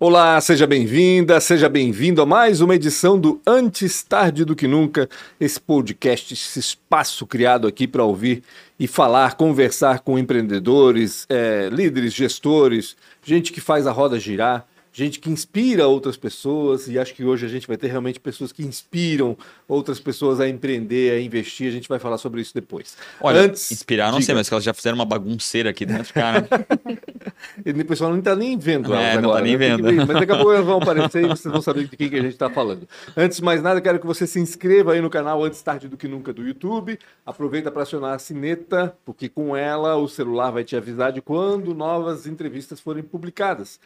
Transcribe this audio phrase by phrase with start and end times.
[0.00, 5.08] Olá, seja bem-vinda, seja bem-vindo a mais uma edição do Antes Tarde do Que Nunca,
[5.40, 8.44] esse podcast, esse espaço criado aqui para ouvir
[8.78, 14.64] e falar, conversar com empreendedores, é, líderes, gestores, gente que faz a roda girar
[14.98, 18.50] gente que inspira outras pessoas, e acho que hoje a gente vai ter realmente pessoas
[18.50, 19.38] que inspiram
[19.68, 21.68] outras pessoas a empreender, a investir.
[21.68, 22.96] A gente vai falar sobre isso depois.
[23.20, 24.26] Olha, Antes, inspirar, não diga...
[24.26, 26.48] sei, mas que elas já fizeram uma bagunceira aqui dentro, cara.
[27.64, 29.22] o pessoal não está nem vendo elas é, agora.
[29.22, 29.92] Não está nem né?
[29.92, 30.06] vendo.
[30.06, 32.22] Mas daqui a pouco elas vão aparecer e vocês vão saber de quem que a
[32.22, 32.88] gente está falando.
[33.16, 35.96] Antes de mais nada, quero que você se inscreva aí no canal Antes Tarde do
[35.96, 36.98] Que Nunca do YouTube.
[37.24, 41.72] Aproveita para acionar a sineta, porque com ela o celular vai te avisar de quando
[41.72, 43.78] novas entrevistas forem publicadas.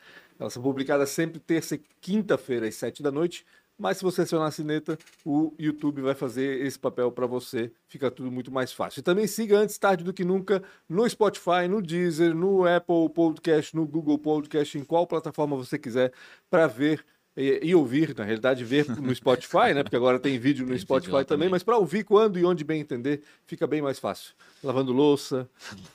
[0.43, 3.47] Elas são publicadas sempre terça e quinta-feira, às sete da noite.
[3.79, 7.73] Mas se você acionar a sineta, o YouTube vai fazer esse papel para você.
[7.87, 8.99] Fica tudo muito mais fácil.
[9.01, 13.75] E também siga antes tarde do que nunca no Spotify, no Deezer, no Apple Podcast,
[13.77, 16.13] no Google Podcast, em qual plataforma você quiser,
[16.51, 17.05] para ver
[17.37, 19.83] e, e, ouvir, na realidade, ver no Spotify, né?
[19.83, 22.45] Porque agora tem vídeo no tem Spotify vídeo também, também, mas para ouvir quando e
[22.45, 24.35] onde bem entender, fica bem mais fácil.
[24.63, 25.49] Lavando louça.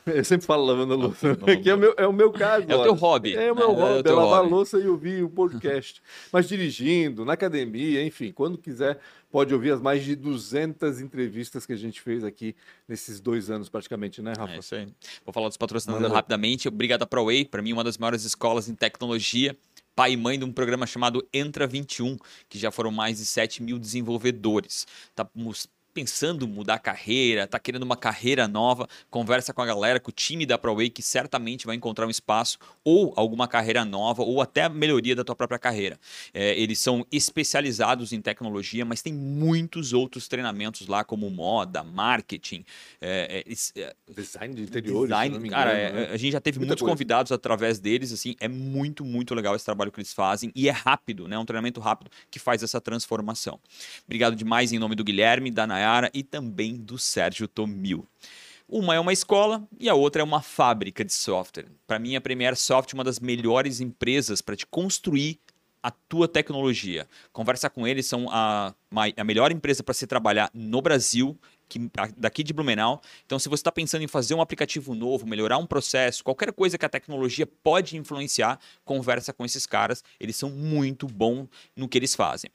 [0.06, 2.66] Eu sempre falo lavando louça, que é o meu, é o meu caso.
[2.68, 3.36] É o teu hobby.
[3.36, 4.50] É o meu é, hobby, é, é lavar hobby.
[4.50, 6.02] louça e ouvir o podcast.
[6.32, 9.00] mas dirigindo, na academia, enfim, quando quiser,
[9.32, 12.56] pode ouvir as mais de 200 entrevistas que a gente fez aqui
[12.88, 14.54] nesses dois anos, praticamente, né, Rafa?
[14.54, 14.88] É isso aí.
[15.24, 16.68] Vou falar dos patrocinadores rapidamente.
[16.68, 19.56] Obrigado a ProWay, para mim, uma das maiores escolas em tecnologia
[19.98, 23.64] pai e mãe de um programa chamado Entra 21, que já foram mais de 7
[23.64, 24.86] mil desenvolvedores.
[25.09, 25.67] Estamos
[25.98, 30.45] pensando mudar carreira, está querendo uma carreira nova, conversa com a galera, com o time
[30.45, 34.70] da ProWay, que certamente vai encontrar um espaço ou alguma carreira nova ou até a
[34.70, 36.00] melhoria da tua própria carreira.
[36.31, 42.64] É, eles são especializados em tecnologia, mas tem muitos outros treinamentos lá, como moda, marketing,
[43.02, 45.09] é, é, é design de interiores.
[45.09, 46.09] Design, cara, é, né?
[46.12, 46.94] a gente já teve Muita muitos coisa.
[46.94, 50.72] convidados através deles, assim, é muito, muito legal esse trabalho que eles fazem e é
[50.72, 51.40] rápido, né?
[51.40, 53.59] Um treinamento rápido que faz essa transformação.
[54.06, 58.06] Obrigado demais em nome do Guilherme, da Nayara Nayara e também do Sérgio Tomil.
[58.68, 61.68] Uma é uma escola e a outra é uma fábrica de software.
[61.88, 65.40] Para mim, a Premier Soft é uma das melhores empresas para te construir
[65.81, 67.08] a tua tecnologia.
[67.31, 68.74] Conversa com eles, são a,
[69.16, 71.40] a melhor empresa para se trabalhar no Brasil,
[71.70, 73.02] que, daqui de Blumenau.
[73.26, 76.78] Então, se você está pensando em fazer um aplicativo novo, melhorar um processo, qualquer coisa
[76.78, 80.03] que a tecnologia pode influenciar, conversa com esses caras.
[80.20, 82.52] Eles são muito bons no que eles fazem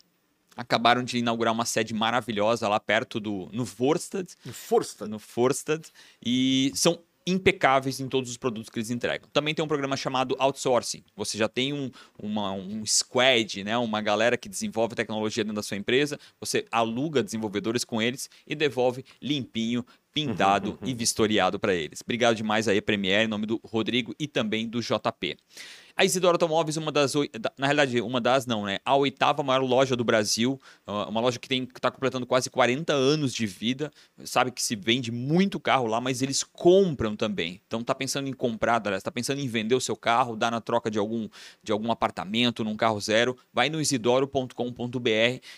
[0.57, 4.29] acabaram de inaugurar uma sede maravilhosa lá perto do no Forstad.
[4.45, 5.09] No Forstad.
[5.09, 5.87] No Forstad.
[6.25, 9.29] E são impecáveis em todos os produtos que eles entregam.
[9.33, 11.05] Também tem um programa chamado Outsourcing.
[11.17, 13.77] Você já tem um, uma, um squad, né?
[13.79, 18.55] uma galera que desenvolve tecnologia dentro da sua empresa, você aluga desenvolvedores com eles e
[18.55, 22.01] devolve limpinho, pintado e vistoriado para eles.
[22.03, 25.37] Obrigado demais aí, Premier, em nome do Rodrigo e também do JP.
[25.95, 27.13] A Isidoro Automóveis, uma das.
[27.59, 28.79] Na realidade, uma das não, né?
[28.83, 30.59] A oitava maior loja do Brasil.
[30.87, 33.93] Uma loja que está completando quase 40 anos de vida.
[34.25, 37.61] Sabe que se vende muito carro lá, mas eles compram também.
[37.67, 40.91] Então tá pensando em comprar, está pensando em vender o seu carro, dar na troca
[40.91, 41.29] de algum,
[41.63, 43.37] de algum apartamento, num carro zero.
[43.53, 44.55] Vai no isidoro.com.br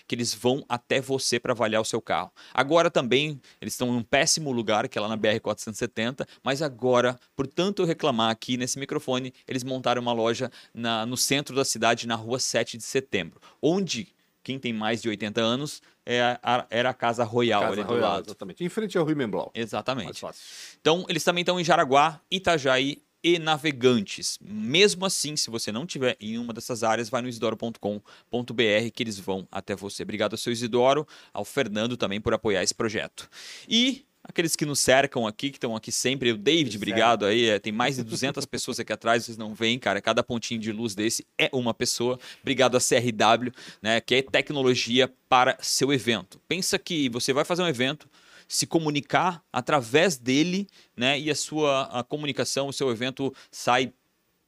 [0.09, 2.33] que eles vão até você para avaliar o seu carro.
[2.53, 7.19] Agora também, eles estão em um péssimo lugar, que é lá na BR-470, mas agora,
[7.35, 11.55] por tanto eu reclamar aqui nesse microfone, eles montaram uma loja loja na, no centro
[11.55, 14.09] da cidade, na rua 7 de setembro, onde
[14.43, 17.89] quem tem mais de 80 anos é a, era a Casa Royal casa ali do
[17.89, 18.27] Royal, lado.
[18.27, 19.51] Exatamente, em frente ao Rui Memblau.
[19.55, 20.23] Exatamente.
[20.81, 24.39] Então, eles também estão em Jaraguá, Itajaí e Navegantes.
[24.43, 28.01] Mesmo assim, se você não tiver em uma dessas áreas, vai no isidoro.com.br
[28.93, 30.03] que eles vão até você.
[30.03, 33.31] Obrigado ao seu Isidoro, ao Fernando também por apoiar esse projeto.
[33.67, 36.33] E aqueles que nos cercam aqui, que estão aqui sempre.
[36.33, 37.51] O David, obrigado aí.
[37.51, 40.01] É, tem mais de 200 pessoas aqui atrás, vocês não veem, cara.
[40.01, 42.19] Cada pontinho de luz desse é uma pessoa.
[42.41, 43.53] Obrigado a CRW,
[43.83, 46.41] né, que é tecnologia para seu evento.
[46.49, 48.09] Pensa que você vai fazer um evento,
[48.49, 53.93] se comunicar através dele, né, e a sua a comunicação, o seu evento sai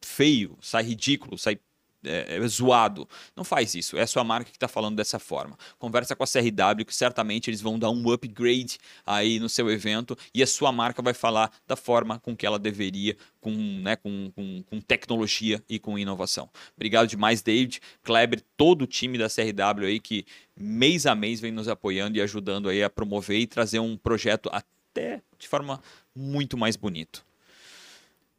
[0.00, 1.59] feio, sai ridículo, sai
[2.05, 3.09] é, é, zoado.
[3.35, 3.97] Não faz isso.
[3.97, 5.57] É a sua marca que está falando dessa forma.
[5.79, 10.17] Conversa com a CRW que certamente eles vão dar um upgrade aí no seu evento
[10.35, 14.31] e a sua marca vai falar da forma com que ela deveria, com, né, com,
[14.35, 16.49] com, com tecnologia e com inovação.
[16.77, 20.25] Obrigado demais, David, Kleber, todo o time da CRW aí que
[20.57, 24.49] mês a mês vem nos apoiando e ajudando aí a promover e trazer um projeto
[24.53, 25.81] até de forma
[26.15, 27.25] muito mais bonito.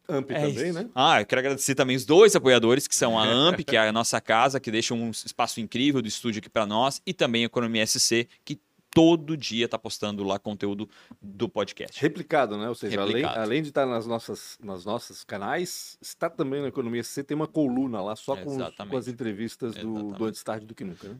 [0.07, 0.73] AMP é também, isso.
[0.83, 0.89] né?
[0.95, 3.91] Ah, eu quero agradecer também os dois apoiadores, que são a AMP, que é a
[3.91, 7.45] nossa casa, que deixa um espaço incrível do estúdio aqui para nós, e também a
[7.47, 8.59] Economia SC, que
[8.89, 10.89] todo dia tá postando lá conteúdo
[11.21, 12.01] do podcast.
[12.01, 12.67] Replicado, né?
[12.67, 13.39] Ou seja, além, Replicado.
[13.41, 17.45] além de estar nas nossas, nas nossas canais, está também na Economia C, tem uma
[17.47, 21.09] coluna lá só com, os- com as entrevistas do, do Antes Tarde do que Nunca,
[21.09, 21.15] né?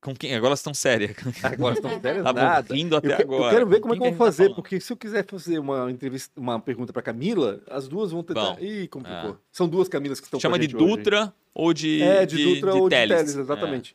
[0.00, 0.34] Com quem?
[0.34, 1.16] Agora elas estão sérias.
[1.42, 2.74] Agora estão sérias Tava nada.
[2.74, 3.44] rindo Eu, até que- agora.
[3.46, 4.54] eu quero ver como é que gente tá fazer, falando?
[4.56, 8.54] porque se eu quiser fazer uma entrevista, uma pergunta para Camila, as duas vão tentar.
[8.54, 9.30] Bom, Ih, complicou.
[9.30, 9.34] é.
[9.50, 10.96] São duas Camilas que estão Chama com a de gente hoje.
[10.96, 12.02] Dutra ou de.
[12.02, 13.16] É, de, Dutra ou de Teles.
[13.16, 13.94] Teles, exatamente.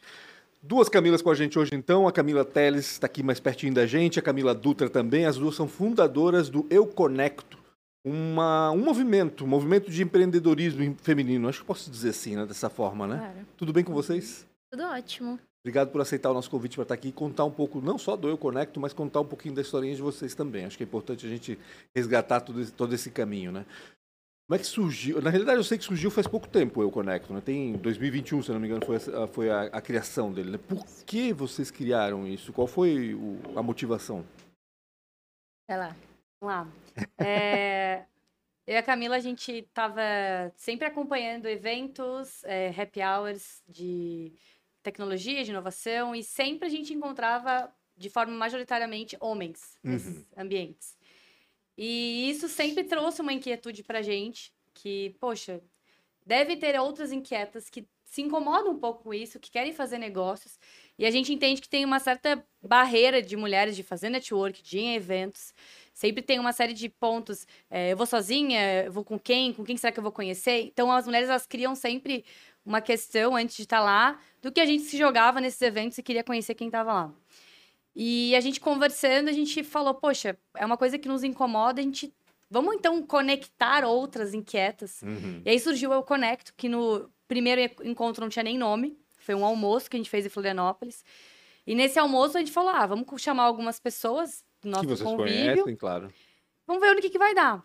[0.63, 2.07] Duas Camilas com a gente hoje, então.
[2.07, 5.25] A Camila Teles está aqui mais pertinho da gente, a Camila Dutra também.
[5.25, 7.57] As duas são fundadoras do Eu Conecto,
[8.05, 11.47] uma, um movimento, um movimento de empreendedorismo feminino.
[11.47, 13.17] Acho que posso dizer assim, né, dessa forma, né?
[13.17, 13.47] Claro.
[13.57, 14.45] Tudo bem com vocês?
[14.71, 15.39] Tudo ótimo.
[15.63, 18.15] Obrigado por aceitar o nosso convite para estar aqui e contar um pouco, não só
[18.15, 20.65] do Eu Conecto, mas contar um pouquinho da historinha de vocês também.
[20.65, 21.57] Acho que é importante a gente
[21.95, 23.65] resgatar esse, todo esse caminho, né?
[24.47, 25.21] Como é que surgiu?
[25.21, 27.41] Na realidade, eu sei que surgiu faz pouco tempo o Eu Conecto, né?
[27.41, 30.57] Tem 2021, se não me engano, foi, a, foi a, a criação dele, né?
[30.57, 32.51] Por que vocês criaram isso?
[32.51, 34.25] Qual foi o- a motivação?
[35.69, 35.95] Vai lá.
[36.41, 36.67] Lá.
[37.19, 38.05] É,
[38.67, 40.01] eu e a Camila, a gente estava
[40.55, 44.33] sempre acompanhando eventos, é, happy hours de
[44.81, 50.97] tecnologia, de inovação, e sempre a gente encontrava, de forma majoritariamente, homens nesses ambientes.
[51.77, 55.61] E isso sempre trouxe uma inquietude pra gente, que, poxa,
[56.25, 60.59] deve ter outras inquietas que se incomodam um pouco com isso, que querem fazer negócios,
[60.99, 64.79] e a gente entende que tem uma certa barreira de mulheres de fazer network, de
[64.79, 65.53] ir em eventos,
[65.93, 67.47] sempre tem uma série de pontos.
[67.69, 70.65] é, eu vou sozinha, eu vou com quem, com quem será que eu vou conhecer?
[70.65, 72.25] Então as mulheres elas criam sempre
[72.65, 76.03] uma questão antes de estar lá do que a gente se jogava nesses eventos e
[76.03, 77.13] queria conhecer quem estava lá.
[77.95, 81.83] E a gente conversando, a gente falou, poxa, é uma coisa que nos incomoda, a
[81.83, 82.13] gente
[82.49, 85.01] vamos então conectar outras inquietas.
[85.45, 89.45] E aí surgiu o Conecto, que no primeiro encontro não tinha nem nome, foi um
[89.45, 91.03] almoço que a gente fez em Florianópolis.
[91.65, 95.01] E nesse almoço a gente falou, ah, vamos chamar algumas pessoas do nosso que vocês
[95.07, 95.53] convívio.
[95.53, 96.11] conhecem, claro.
[96.65, 97.63] Vamos ver no que, que vai dar.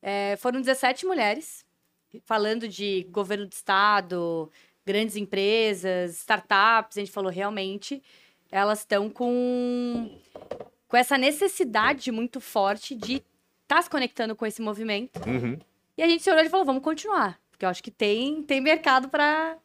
[0.00, 1.64] É, foram 17 mulheres,
[2.24, 4.50] falando de governo de estado,
[4.84, 6.96] grandes empresas, startups.
[6.96, 8.02] A gente falou, realmente,
[8.50, 10.18] elas estão com,
[10.86, 13.22] com essa necessidade muito forte de
[13.62, 15.20] estar se conectando com esse movimento.
[15.28, 15.58] Uhum.
[15.96, 17.38] E a gente se olhou e falou, vamos continuar.
[17.50, 19.56] Porque eu acho que tem, tem mercado para...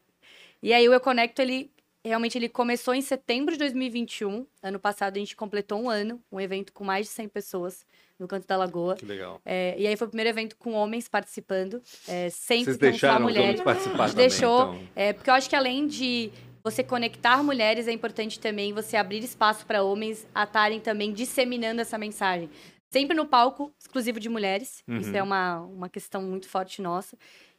[0.62, 1.70] E aí o Eu Conecto, ele
[2.04, 4.46] realmente ele começou em setembro de 2021.
[4.62, 7.86] Ano passado a gente completou um ano, um evento com mais de 100 pessoas
[8.18, 8.94] no Canto da Lagoa.
[8.96, 9.40] Que legal.
[9.44, 13.16] É, e aí foi o primeiro evento com homens participando, é, sempre Vocês só deixaram
[13.26, 13.60] os mulheres.
[13.60, 14.88] homens participar A gente também, deixou, então.
[14.94, 16.30] é, porque eu acho que além de
[16.62, 21.80] você conectar mulheres, é importante também você abrir espaço para homens a estarem também disseminando
[21.80, 22.48] essa mensagem.
[22.92, 25.16] Sempre no palco exclusivo de mulheres, isso Uhum.
[25.16, 27.18] é uma, uma questão muito forte nossa.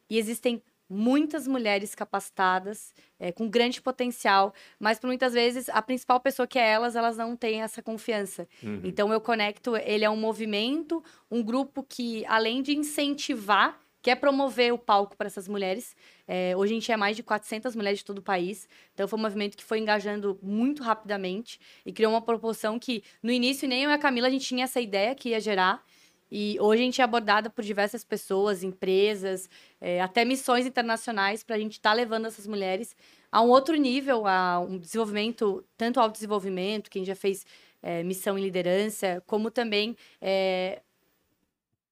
[0.09, 6.20] E existem muitas mulheres capacitadas, é, com grande potencial, mas por muitas vezes a principal
[6.20, 8.48] pessoa que é elas, elas não têm essa confiança.
[8.62, 8.82] Uhum.
[8.84, 14.72] Então eu conecto, ele é um movimento, um grupo que além de incentivar, quer promover
[14.72, 15.96] o palco para essas mulheres.
[16.28, 19.18] É, hoje a gente é mais de 400 mulheres de todo o país, então foi
[19.18, 23.84] um movimento que foi engajando muito rapidamente e criou uma proporção que no início nem
[23.84, 25.84] eu e a Camila a gente tinha essa ideia que ia gerar.
[26.31, 29.50] E hoje a gente é abordada por diversas pessoas, empresas,
[29.80, 32.95] é, até missões internacionais para a gente estar levando essas mulheres
[33.31, 37.45] a um outro nível, a um desenvolvimento, tanto autodesenvolvimento, que a gente já fez
[37.83, 40.81] é, missão em liderança, como também é,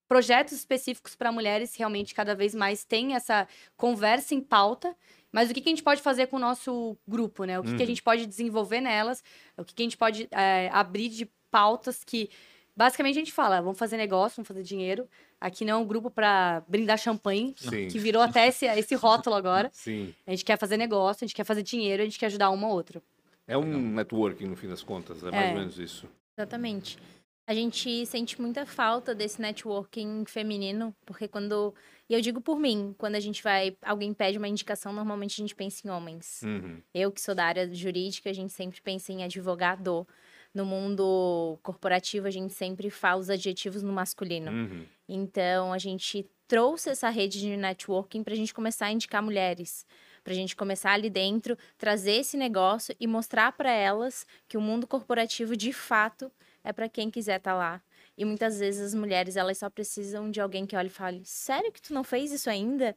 [0.07, 4.95] projetos específicos para mulheres realmente cada vez mais tem essa conversa em pauta.
[5.31, 7.59] Mas o que, que a gente pode fazer com o nosso grupo, né?
[7.59, 7.87] O que, que a Uhum.
[7.87, 9.23] gente pode desenvolver nelas?
[9.57, 12.29] O que, que a gente pode é, abrir de pautas que
[12.75, 15.07] Basicamente a gente fala, vamos fazer negócio, vamos fazer dinheiro.
[15.39, 17.87] Aqui não é um grupo para brindar champanhe, Sim.
[17.91, 19.69] que virou até esse, esse rótulo agora.
[19.71, 20.13] Sim.
[20.25, 22.67] A gente quer fazer negócio, a gente quer fazer dinheiro, a gente quer ajudar uma
[22.67, 23.01] ou outra.
[23.47, 25.49] É um networking, no fim das contas, é mais É.
[25.49, 26.07] ou menos isso.
[26.37, 26.97] Exatamente.
[27.45, 31.75] A gente sente muita falta desse networking feminino, porque quando.
[32.09, 33.75] E eu digo por mim, quando a gente vai.
[33.81, 36.41] Alguém pede uma indicação, normalmente a gente pensa em homens.
[36.41, 36.81] Uhum.
[36.93, 40.07] Eu, que sou da área jurídica, a gente sempre pensa em advogado.
[40.53, 44.51] No mundo corporativo, a gente sempre fala os adjetivos no masculino.
[44.51, 44.85] Uhum.
[45.09, 49.85] Então, a gente trouxe essa rede de networking para a gente começar a indicar mulheres.
[50.23, 54.61] Para a gente começar ali dentro, trazer esse negócio e mostrar para elas que o
[54.61, 56.31] mundo corporativo, de fato,
[56.63, 57.81] é para quem quiser estar lá.
[58.17, 61.71] E muitas vezes as mulheres, elas só precisam de alguém que olhe e fale: Sério
[61.71, 62.95] que tu não fez isso ainda?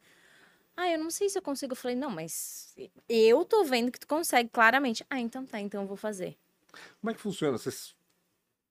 [0.75, 1.71] Ah, eu não sei se eu consigo.
[1.73, 2.75] Eu falei: Não, mas
[3.09, 5.03] eu tô vendo que tu consegue claramente.
[5.09, 6.37] Ah, então tá, então eu vou fazer.
[6.99, 7.57] Como é que funciona?
[7.57, 7.95] Vocês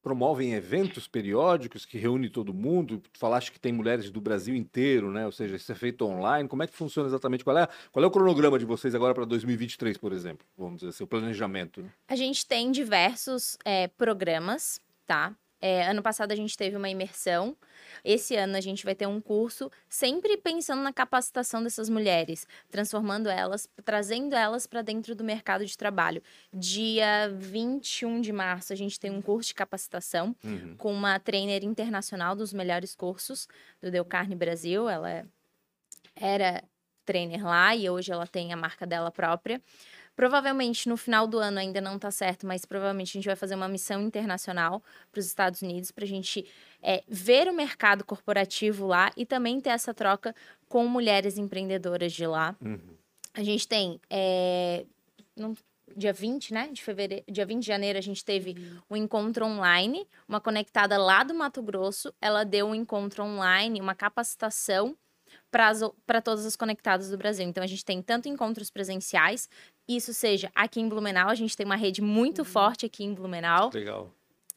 [0.03, 3.03] promovem eventos periódicos que reúnem todo mundo?
[3.13, 5.27] Tu falaste que tem mulheres do Brasil inteiro, né?
[5.27, 6.49] Ou seja, isso é feito online.
[6.49, 7.43] Como é que funciona exatamente?
[7.43, 10.47] Qual é, qual é o cronograma de vocês agora para 2023, por exemplo?
[10.57, 11.83] Vamos dizer assim, o planejamento.
[11.83, 11.91] Né?
[12.07, 15.35] A gente tem diversos é, programas, tá?
[15.67, 17.57] É, ano passado a gente teve uma imersão.
[18.05, 23.29] Esse ano a gente vai ter um curso, sempre pensando na capacitação dessas mulheres, transformando
[23.29, 26.23] elas, trazendo elas para dentro do mercado de trabalho.
[26.53, 30.77] Dia 21 de março a gente tem um curso de capacitação Uhum.
[30.77, 33.49] com uma trainer internacional dos melhores cursos
[33.83, 34.89] do Deu Carne Brasil.
[34.89, 35.27] Ela
[36.15, 36.63] era
[37.05, 39.61] trainer lá e hoje ela tem a marca dela própria.
[40.17, 43.55] Provavelmente no final do ano ainda não está certo, mas provavelmente a gente vai fazer
[43.55, 44.83] uma missão internacional
[45.13, 46.47] para os Estados Unidos para a gente
[46.83, 50.35] é, ver o mercado corporativo lá e também ter essa troca
[50.69, 52.57] com mulheres empreendedoras de lá.
[52.65, 52.97] Uhum.
[53.35, 54.87] A gente tem é,
[55.37, 55.55] no
[55.95, 56.69] dia 20, né?
[56.73, 58.57] De fevereiro, dia 20 de janeiro, a gente teve
[58.91, 62.13] um encontro online, uma conectada lá do Mato Grosso.
[62.21, 64.97] Ela deu um encontro online, uma capacitação
[65.51, 67.47] para todas as conectadas do Brasil.
[67.47, 69.49] Então, a gente tem tanto encontros presenciais,
[69.89, 73.71] isso seja aqui em Blumenau, a gente tem uma rede muito forte aqui em Blumenau.
[73.73, 74.13] Legal.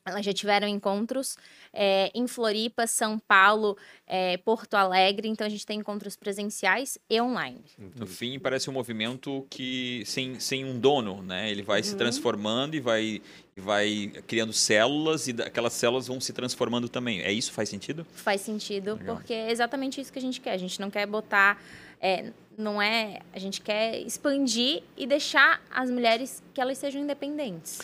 [0.09, 1.37] Elas já tiveram encontros
[1.73, 5.27] é, em Floripa, São Paulo, é, Porto Alegre.
[5.27, 7.61] Então, a gente tem encontros presenciais e online.
[7.95, 11.49] No fim, parece um movimento que sem, sem um dono, né?
[11.49, 13.21] Ele vai se transformando e vai,
[13.55, 17.21] vai criando células e aquelas células vão se transformando também.
[17.21, 17.51] É isso?
[17.51, 18.05] Faz sentido?
[18.13, 19.15] Faz sentido, Legal.
[19.15, 20.51] porque é exatamente isso que a gente quer.
[20.51, 21.61] A gente não quer botar.
[22.01, 23.21] é, não é.
[23.33, 27.79] A gente quer expandir e deixar as mulheres que elas sejam independentes.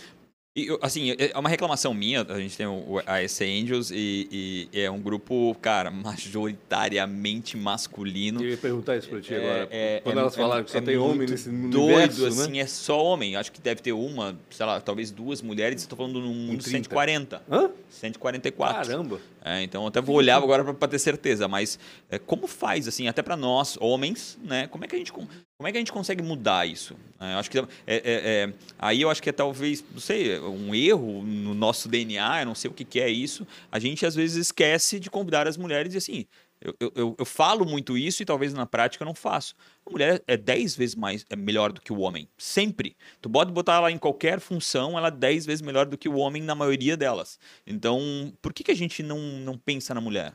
[0.57, 4.69] E, assim, é é uma reclamação minha, a gente tem o, a SC Angels e,
[4.71, 8.41] e é um grupo, cara, majoritariamente masculino.
[8.41, 9.67] Eu ia perguntar isso pra ti É, agora.
[9.69, 12.51] é- Quando é- elas é- falaram que só é tem homem nesse doido, universo, assim,
[12.53, 12.59] né?
[12.59, 13.35] é só homem.
[13.35, 15.81] Acho que deve ter uma, sei lá, talvez duas mulheres.
[15.81, 16.69] Estou falando num mundo 30.
[16.69, 17.41] 140.
[17.51, 17.69] Hã?
[17.89, 18.87] 144.
[18.87, 19.19] Caramba.
[19.43, 21.77] É, então eu até vou olhar agora para ter certeza, mas
[22.09, 24.67] é, como faz assim, até para nós homens, né?
[24.67, 25.11] Como é que a gente
[25.57, 26.95] como é que a gente consegue mudar isso?
[27.19, 30.37] É, eu acho que é, é- é- aí eu acho que é talvez não sei
[30.39, 33.47] um erro no nosso DNA, eu não sei o que, que é isso.
[33.71, 36.25] A gente às vezes esquece de convidar as mulheres e assim.
[36.61, 39.55] Eu, eu, eu- falo muito isso e talvez na prática eu não faço.
[39.85, 42.27] A mulher é 10 vezes mais é melhor do que o homem.
[42.37, 42.95] Sempre.
[43.21, 46.15] Tu pode botar ela em qualquer função, ela é 10 vezes melhor do que o
[46.15, 47.37] homem na maioria delas.
[47.67, 50.33] Então, por que, que a gente não, não pensa na mulher?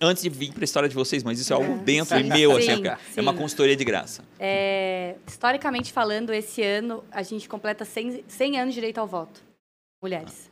[0.00, 2.56] Antes de vir para a história de vocês, mas isso é algo dentro e meu,
[2.56, 4.24] assim, sim, é uma consultoria de graça.
[4.38, 9.42] É, historicamente falando, esse ano a gente completa 100, 100 anos de direito ao voto.
[10.00, 10.50] Mulheres.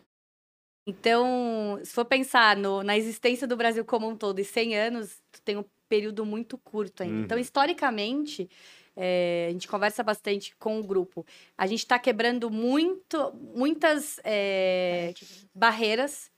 [0.89, 5.21] Então, se for pensar no- na existência do Brasil como um todo e 100 anos,
[5.31, 7.15] tu tem um período muito curto ainda.
[7.17, 7.23] Uhum.
[7.23, 8.49] Então, historicamente,
[8.97, 11.25] é, a gente conversa bastante com o grupo.
[11.57, 15.13] A gente está quebrando muito, muitas é,
[15.55, 16.31] barreiras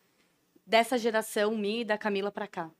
[0.66, 2.70] dessa geração minha e da Camila para cá.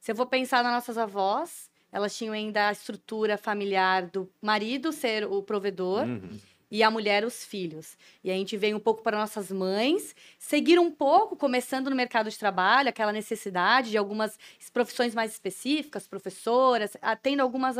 [0.00, 4.92] Se eu vou pensar nas nossas avós, elas tinham ainda a estrutura familiar do marido
[4.92, 6.38] ser o provedor Uhum.
[6.70, 7.98] e a mulher os filhos.
[8.24, 12.30] E a gente vem um pouco para nossas mães, seguir um pouco, começando no mercado
[12.30, 14.38] de trabalho, aquela necessidade de algumas
[14.72, 17.76] profissões mais específicas, professoras, tendo algumas.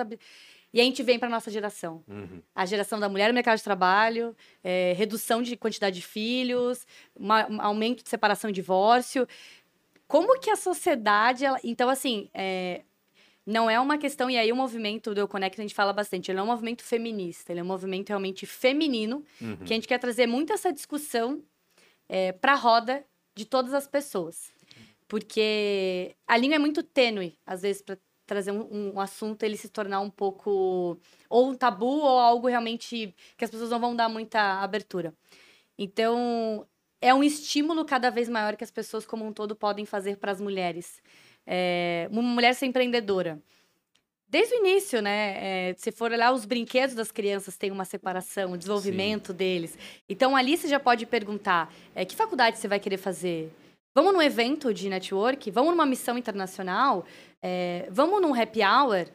[0.72, 2.04] E a gente vem para nossa geração.
[2.06, 2.40] Uhum.
[2.54, 7.44] A geração da mulher no mercado de trabalho, é, redução de quantidade de filhos, uma-
[7.48, 9.26] um aumento de separação e divórcio.
[10.10, 11.44] Como que a sociedade.
[11.44, 12.82] ela- Então, assim, é,
[13.46, 14.28] não é uma questão.
[14.30, 16.30] E aí, o movimento do Eu Connect, a gente fala bastante.
[16.30, 19.56] Ele é um movimento feminista, ele é um movimento realmente feminino, Uhum.
[19.58, 21.42] que a gente quer trazer muito essa discussão
[22.40, 23.04] para a roda
[23.36, 24.52] de todas as pessoas.
[25.06, 29.68] Porque a linha é muito tênue, às vezes, para trazer um, um assunto ele se
[29.68, 30.96] tornar um pouco
[31.28, 35.12] ou um tabu ou algo realmente que as pessoas não vão dar muita abertura.
[35.78, 36.64] Então,
[37.00, 40.32] é um estímulo cada vez maior que as pessoas como um todo podem fazer para
[40.32, 41.02] as mulheres.
[41.46, 43.40] É, uma mulher ser empreendedora.
[44.28, 45.70] Desde o início, né?
[45.70, 49.76] é, se for olhar os brinquedos das crianças, tem uma separação, o desenvolvimento deles.
[50.08, 53.52] Então, ali você já pode perguntar: é, que faculdade você vai querer fazer?
[53.92, 55.50] Vamos num evento de network?
[55.50, 57.04] Vamos numa missão internacional?
[57.42, 59.08] É, vamos num happy hour?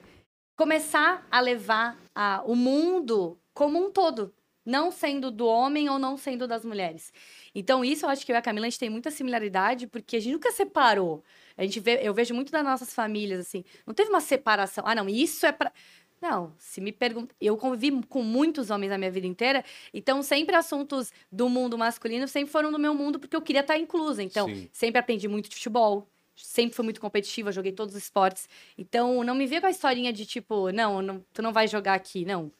[0.57, 4.33] Começar a levar a- o mundo como um todo,
[4.65, 7.13] não sendo do homem ou não sendo das mulheres.
[7.55, 10.17] Então, isso eu acho que eu e a Camila, a gente tem muita similaridade, porque
[10.17, 11.23] a gente nunca separou.
[11.57, 14.83] A gente vê, eu vejo muito das nossas famílias, assim, não teve uma separação.
[14.85, 15.71] Ah, não, isso é pra.
[16.21, 17.33] Não, se me pergunta.
[17.39, 22.27] Eu convivi com muitos homens na minha vida inteira, então sempre assuntos do mundo masculino
[22.27, 24.21] sempre foram do meu mundo, porque eu queria estar inclusa.
[24.21, 24.69] Então, Sim.
[24.71, 28.49] sempre aprendi muito de futebol, sempre fui muito competitiva, joguei todos os esportes.
[28.77, 31.93] Então, não me vê com a historinha de tipo, não, não tu não vai jogar
[31.93, 32.51] aqui, não.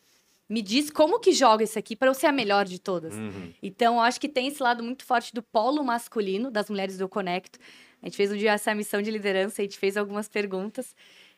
[0.48, 3.16] Me diz como que joga isso aqui para eu ser a melhor de todas.
[3.16, 3.52] Uhum.
[3.62, 7.10] Então, eu acho que tem esse lado muito forte do polo masculino das mulheres do
[7.10, 7.58] Conecto.
[8.02, 10.96] A gente fez um dia essa missão de liderança, a gente fez algumas perguntas.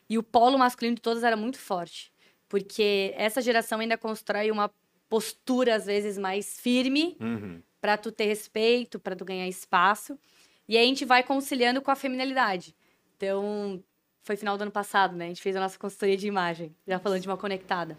[0.09, 2.11] E o polo masculino de todas era muito forte.
[2.49, 4.69] Porque essa geração ainda constrói uma
[5.09, 7.61] postura, às vezes, mais firme Uhum.
[7.79, 10.19] para tu ter respeito, para tu ganhar espaço.
[10.67, 12.75] E aí a gente vai conciliando com a feminilidade.
[13.15, 13.81] Então,
[14.21, 15.25] foi final do ano passado, né?
[15.25, 17.97] A gente fez a nossa consultoria de imagem, já falando de uma conectada.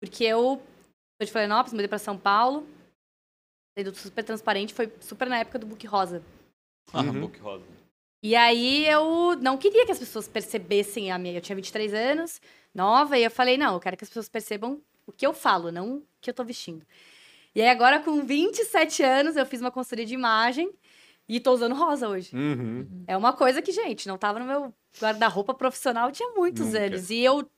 [0.00, 0.60] Porque eu
[1.20, 2.66] sou de Florianópolis, mudei para São Paulo.
[3.76, 6.22] Sendo super transparente, foi super na época do Book Rosa.
[6.92, 7.20] Ah, Uhum.
[7.20, 7.64] book rosa.
[8.22, 11.36] E aí eu não queria que as pessoas percebessem a minha.
[11.36, 12.40] Eu tinha 23 anos,
[12.74, 15.70] nova, e eu falei, não, eu quero que as pessoas percebam o que eu falo,
[15.70, 16.84] não o que eu tô vestindo.
[17.54, 20.72] E aí agora, com 27 anos, eu fiz uma consultoria de imagem
[21.28, 22.34] e tô usando rosa hoje.
[22.34, 23.04] Uhum.
[23.06, 26.78] É uma coisa que, gente, não tava no meu guarda-roupa profissional, tinha muitos Nunca.
[26.86, 27.10] anos.
[27.10, 27.48] E eu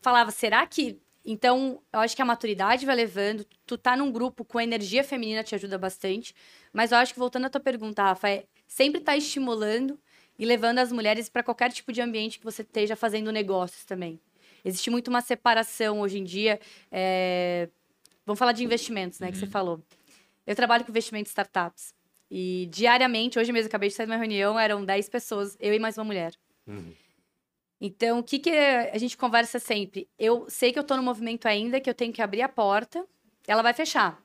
[0.00, 1.00] falava, será que.
[1.28, 3.44] Então, eu acho que a maturidade vai levando.
[3.66, 6.32] Tu tá num grupo com energia feminina te ajuda bastante.
[6.72, 9.98] Mas eu acho que, voltando à tua pergunta, Rafa, é sempre tá estimulando
[10.38, 14.20] e levando as mulheres para qualquer tipo de ambiente que você esteja fazendo negócios também.
[14.64, 16.60] Existe muito uma separação hoje em dia.
[16.92, 17.68] é,
[18.24, 19.80] Vamos falar de investimentos, né, que você falou.
[20.44, 21.94] Eu trabalho com investimento em startups.
[22.28, 25.78] E diariamente, hoje mesmo, acabei de sair de uma reunião, eram 10 pessoas, eu e
[25.78, 26.34] mais uma mulher.
[26.66, 26.92] Uhum.
[27.80, 30.08] Então, o que, que a gente conversa sempre?
[30.18, 33.04] Eu sei que eu tô no movimento ainda, que eu tenho que abrir a porta,
[33.46, 34.18] ela vai fechar.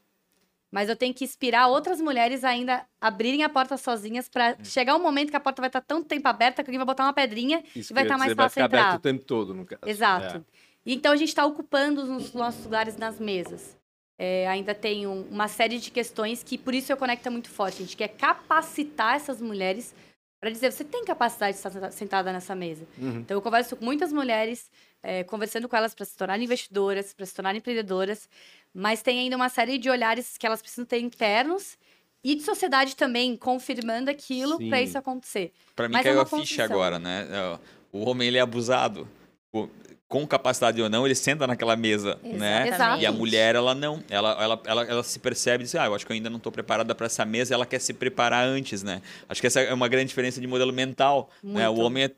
[0.72, 4.96] Mas eu tenho que inspirar outras mulheres ainda a abrirem a porta sozinhas para chegar
[4.96, 7.12] um momento que a porta vai estar tanto tempo aberta que alguém vai botar uma
[7.12, 9.65] pedrinha Isso e vai estar mais dizer, vai fácil ficar aberto o tempo todo, no
[9.65, 9.81] caso.
[9.86, 10.38] Exato.
[10.38, 10.41] É.
[10.86, 13.77] Então a gente está ocupando os nossos lugares nas mesas.
[14.17, 17.81] É, ainda tem um- uma série de questões que por isso eu conecta muito forte.
[17.81, 19.93] A gente quer capacitar essas mulheres
[20.41, 22.83] para dizer você tem capacidade de estar senta- sentada nessa mesa.
[22.98, 23.19] Uhum.
[23.19, 24.71] Então eu converso com muitas mulheres,
[25.03, 28.27] é, conversando com elas para se tornarem investidoras, para se tornarem empreendedoras,
[28.74, 31.77] mas tem ainda uma série de olhares que elas precisam ter internos
[32.24, 35.53] e de sociedade também confirmando aquilo para isso acontecer.
[35.75, 37.27] Pra mim Mas é caiu uma a ficha agora, né?
[37.29, 37.60] É,
[37.93, 39.07] O homem, ele é abusado.
[40.12, 42.68] Com capacidade ou não, ele senta naquela mesa, né?
[42.68, 43.01] Exato.
[43.01, 44.03] E a mulher, ela não.
[44.10, 46.36] Ela, ela, ela, ela se percebe e diz, ah, eu acho que eu ainda não
[46.36, 47.53] estou preparada para essa mesa.
[47.53, 49.01] Ela quer se preparar antes, né?
[49.30, 51.30] Acho que essa é uma grande diferença de modelo mental.
[51.41, 51.70] Né?
[51.70, 51.86] O Muito.
[51.86, 52.12] homem é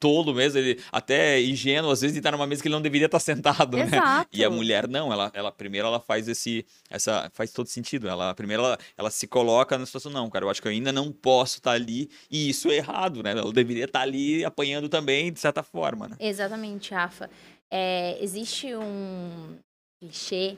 [0.00, 3.04] tolo mesmo, ele até ingênuo, às vezes, de estar numa mesa que ele não deveria
[3.04, 3.84] estar sentado, né?
[3.84, 4.30] Exato.
[4.32, 8.08] E a mulher não, ela, ela primeiro ela faz esse, essa, faz todo sentido.
[8.08, 10.46] Ela primeiro ela, ela se coloca na situação não, cara.
[10.46, 13.32] Eu acho que eu ainda não posso estar ali e isso é errado, né?
[13.32, 16.16] Ela deveria estar ali apanhando também de certa forma, né?
[16.18, 17.28] Exatamente, Rafa.
[17.70, 19.56] É, existe um
[20.02, 20.56] clichê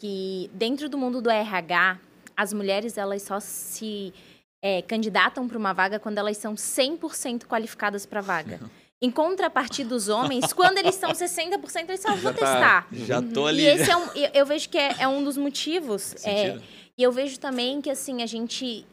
[0.00, 1.98] que dentro do mundo do RH,
[2.36, 4.14] as mulheres elas só se
[4.62, 8.60] é, candidatam para uma vaga quando elas são 100% qualificadas para a vaga.
[9.04, 12.88] Em contrapartida dos homens, quando eles são 60%, eles só vou tá- testar.
[12.90, 13.60] Já tô ali.
[13.60, 16.14] E esse é um, eu- vejo que é, é um dos motivos.
[16.24, 16.58] É,
[16.96, 18.86] e eu vejo também que, assim, a gente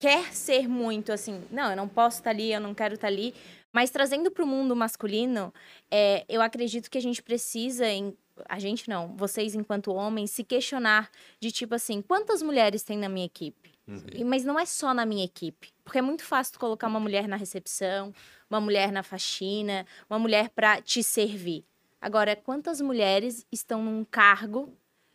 [0.00, 3.34] quer ser muito, assim, não, eu não posso estar ali, eu não quero estar ali.
[3.72, 5.52] Mas trazendo para o mundo masculino,
[5.90, 8.16] é, eu acredito que a gente precisa, em,
[8.48, 13.08] a gente não, vocês enquanto homens, se questionar de tipo assim, quantas mulheres tem na
[13.08, 13.71] minha equipe?
[14.12, 15.72] E- Mas não é só na minha equipe.
[15.84, 18.14] Porque é muito fácil colocar uma mulher na recepção,
[18.48, 21.64] uma mulher na faxina, uma mulher para te servir.
[22.00, 24.72] Agora, quantas mulheres estão num cargo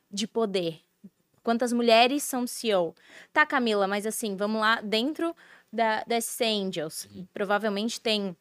[0.09, 0.81] de poder?
[1.43, 2.93] Quantas mulheres são CEO?
[3.31, 5.35] Tá, Camila, mas assim, vamos lá, dentro
[5.71, 8.35] da, da SC Angels, provavelmente tem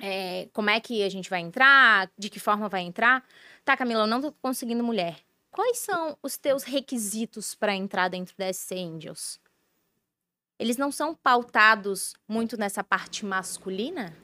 [0.00, 3.24] é, como é que a gente vai entrar, de que forma vai entrar.
[3.64, 5.18] Tá, Camila, eu não tô conseguindo mulher.
[5.50, 9.38] Quais são os teus requisitos para entrar dentro da SC Angels?
[10.62, 14.14] Eles não são pautados muito nessa parte masculina?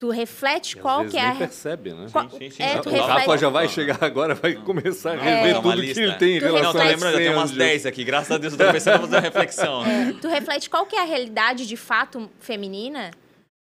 [0.00, 1.34] Tu reflete E às qual vezes que é nem a...
[1.36, 2.06] percebe, né?
[2.10, 2.62] Qual- Sim, sim, sim.
[2.62, 5.18] é, Não, tu O não, Rafa reflete- já vai chegar agora, vai começar a É.
[5.42, 7.42] rever uma tudo que ele tem em Tu relação Não, tô reflete- lembrando, tem umas
[7.50, 7.58] Angels.
[7.58, 8.04] 10 aqui.
[8.04, 9.84] Graças a Deus, eu tô pensando em fazer uma reflexão.
[9.84, 13.10] É, tu reflete qual que é a realidade de fato feminina?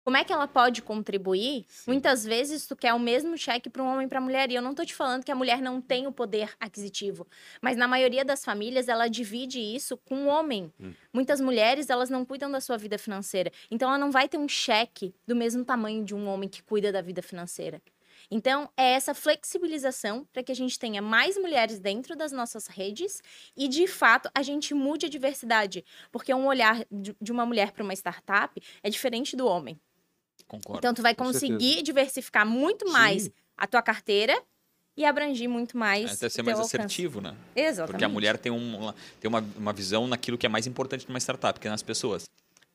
[0.08, 1.66] Como é que ela pode contribuir?
[1.68, 1.90] Sim.
[1.90, 4.50] Muitas vezes tu quer o mesmo cheque para um homem e para mulher.
[4.50, 7.26] E eu não tô te falando que a mulher não tem o poder aquisitivo,
[7.60, 10.72] mas na maioria das famílias ela divide isso com o homem.
[10.80, 10.94] Hum.
[11.12, 13.52] Muitas mulheres, elas não cuidam da sua vida financeira.
[13.70, 16.90] Então ela não vai ter um cheque do mesmo tamanho de um homem que cuida
[16.90, 17.82] da vida financeira.
[18.30, 23.22] Então, é essa flexibilização para que a gente tenha mais mulheres dentro das nossas redes
[23.54, 25.84] e, de fato, a gente mude a diversidade.
[26.10, 29.78] Porque um olhar de uma mulher para uma startup é diferente do homem.
[30.48, 30.78] Concordo.
[30.78, 33.32] Então, tu vai conseguir diversificar muito mais Sim.
[33.56, 34.42] a tua carteira
[34.96, 36.12] e abrangir muito mais.
[36.14, 36.76] Até ser o mais alcance.
[36.76, 37.36] assertivo, né?
[37.54, 37.92] Exatamente.
[37.92, 41.20] Porque a mulher tem, um, tem uma, uma visão naquilo que é mais importante numa
[41.20, 42.24] startup, que é nas pessoas.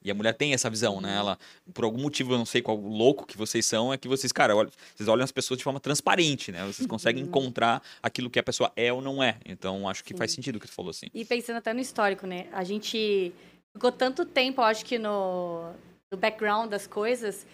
[0.03, 1.15] E a mulher tem essa visão, né?
[1.15, 1.38] Ela,
[1.73, 4.55] por algum motivo, eu não sei qual louco que vocês são, é que vocês, cara,
[4.55, 6.65] olha, vocês olham as pessoas de forma transparente, né?
[6.65, 9.38] Vocês conseguem encontrar aquilo que a pessoa é ou não é.
[9.45, 10.36] Então, acho que faz Sim.
[10.36, 11.07] sentido o que tu falou, assim.
[11.13, 12.47] E pensando até no histórico, né?
[12.51, 13.33] A gente
[13.73, 15.71] ficou tanto tempo, eu acho que no,
[16.12, 17.45] no background das coisas,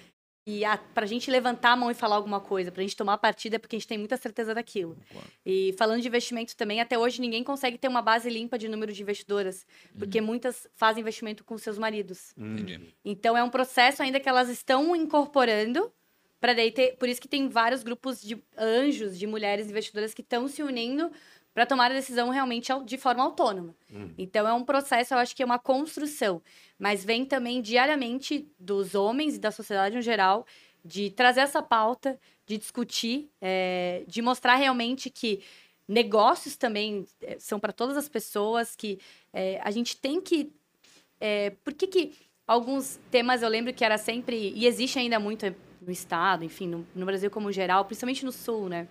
[0.46, 3.58] e a, pra gente levantar a mão e falar alguma coisa, pra gente tomar partida,
[3.58, 4.98] é porque a gente tem muita certeza daquilo.
[5.12, 5.28] Claro.
[5.46, 8.92] E falando de investimento também, até hoje ninguém consegue ter uma base limpa de número
[8.92, 9.66] de investidoras,
[9.98, 12.34] porque muitas fazem investimento com seus maridos.
[12.38, 12.54] Hum.
[12.54, 12.96] Entendi.
[13.06, 15.92] Então é um processo ainda que elas estão incorporando
[16.40, 20.22] para daí ter, por isso que tem vários grupos de anjos, de mulheres investidoras que
[20.22, 21.12] estão se unindo
[21.60, 23.76] para tomar a decisão realmente de forma autônoma.
[23.94, 24.12] Hum.
[24.18, 26.42] Então é um processo, eu acho que é uma construção,
[26.80, 30.48] mas vem também diariamente dos homens e da sociedade no geral
[30.86, 32.18] de trazer essa pauta,
[32.48, 35.42] de discutir, é, de mostrar realmente que
[35.86, 38.98] negócios também é, são para todas as pessoas, que
[39.34, 40.54] é, a gente tem que
[41.20, 42.14] é, por que, que
[42.48, 46.88] alguns temas eu lembro que era sempre, e existe ainda muito no estado, enfim, no,
[46.96, 48.88] no Brasil como geral, principalmente no sul, né?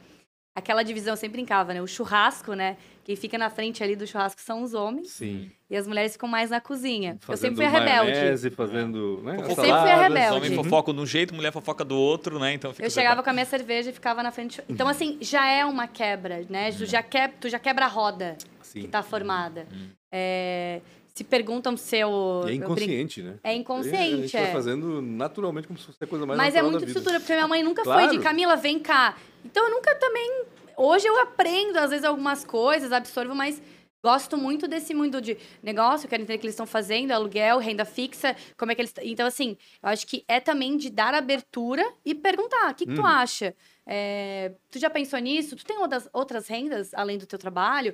[0.59, 1.81] Aquela divisão eu sempre brincava, né?
[1.81, 2.77] O churrasco, né?
[3.05, 5.51] Quem fica na frente ali do churrasco são os homens Sim.
[5.71, 7.13] e as mulheres ficam mais na cozinha.
[7.13, 8.11] eu Fazendo sempre fui a rebelde.
[8.13, 10.37] maionese, fazendo, né, Eu sempre fui rebelde.
[10.37, 12.53] Homem fofoca de um jeito, mulher fofoca do outro, né?
[12.53, 14.61] Então fica Eu chegava com a minha cerveja e ficava na frente.
[14.69, 16.71] Então, assim, já é uma quebra, né?
[16.73, 17.29] Tu já, que...
[17.41, 18.83] tu já quebra a roda Sim.
[18.83, 19.67] que tá formada.
[20.13, 20.81] É,
[21.19, 22.45] Se perguntam se eu.
[22.47, 23.35] E é eu brin- inconsciente, né?
[23.43, 24.43] É A inconsciente, gente é.
[24.43, 27.49] vai fazendo naturalmente como se fosse a coisa mais Mas é muito estrutura, porque minha
[27.49, 28.11] mãe nunca foi Claro.
[28.17, 29.17] de Camila, vem cá.
[29.45, 30.45] Então eu nunca também.
[30.77, 33.61] Hoje eu aprendo, às vezes, algumas coisas, absorvo, mas
[34.01, 37.85] gosto muito desse mundo de negócio, quero entender o que eles estão fazendo, aluguel, renda
[37.85, 38.95] fixa, como é que eles.
[39.03, 42.95] Então, assim, eu acho que é também de dar abertura e perguntar: o que, que
[42.95, 43.07] tu Uhum.
[43.09, 43.57] acha?
[43.85, 45.57] É, tu já pensou nisso?
[45.57, 47.93] Tu tem outras, outras rendas além do teu trabalho?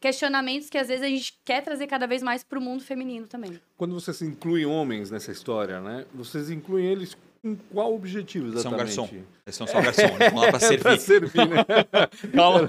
[0.00, 3.26] Questionamentos que às vezes a gente quer trazer cada vez mais para o mundo feminino
[3.26, 3.60] também.
[3.76, 6.06] Quando vocês incluem homens nessa história, né?
[6.14, 8.78] Vocês incluem eles com qual objetivo São exatamente?
[8.96, 9.08] garçom.
[9.46, 10.98] Eles são só garçom, eles vão lá pra É pra servir.
[10.98, 11.64] servir, né?
[12.34, 12.60] Calma.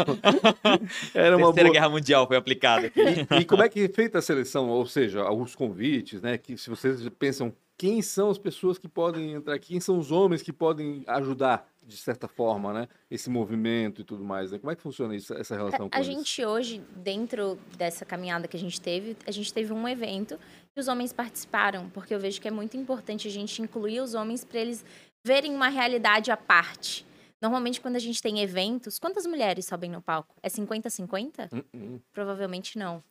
[1.13, 1.71] Era uma Terceira boa.
[1.73, 2.99] Guerra Mundial foi aplicada aqui.
[3.31, 4.69] E, e como é que é feita a seleção?
[4.69, 6.37] Ou seja, os convites, né?
[6.37, 10.11] Que se vocês pensam quem são as pessoas que podem entrar aqui, quem são os
[10.11, 12.87] homens que podem ajudar, de certa forma, né?
[13.09, 14.51] Esse movimento e tudo mais.
[14.51, 14.59] Né?
[14.59, 16.07] Como é que funciona isso, essa relação com A eles?
[16.07, 20.39] gente hoje, dentro dessa caminhada que a gente teve, a gente teve um evento
[20.75, 24.13] e os homens participaram, porque eu vejo que é muito importante a gente incluir os
[24.13, 24.85] homens para eles
[25.25, 27.05] verem uma realidade à parte.
[27.41, 30.35] Normalmente, quando a gente tem eventos, quantas mulheres sobem no palco?
[30.43, 31.49] É 50-50?
[31.51, 31.99] Hum, hum.
[32.13, 33.03] Provavelmente não.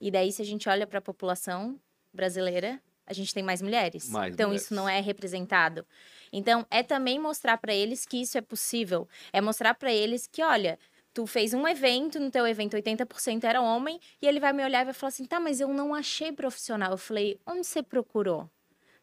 [0.00, 1.78] E daí, se a gente olha para a população
[2.12, 2.80] brasileira,
[3.12, 4.08] a gente tem mais mulheres.
[4.08, 4.64] Mais então, mulheres.
[4.64, 5.86] isso não é representado.
[6.32, 9.08] Então, é também mostrar para eles que isso é possível.
[9.32, 10.78] É mostrar para eles que, olha,
[11.12, 14.82] tu fez um evento, no teu evento 80% era homem, e ele vai me olhar
[14.82, 16.92] e vai falar assim: tá, mas eu não achei profissional.
[16.92, 18.48] Eu falei: onde você procurou?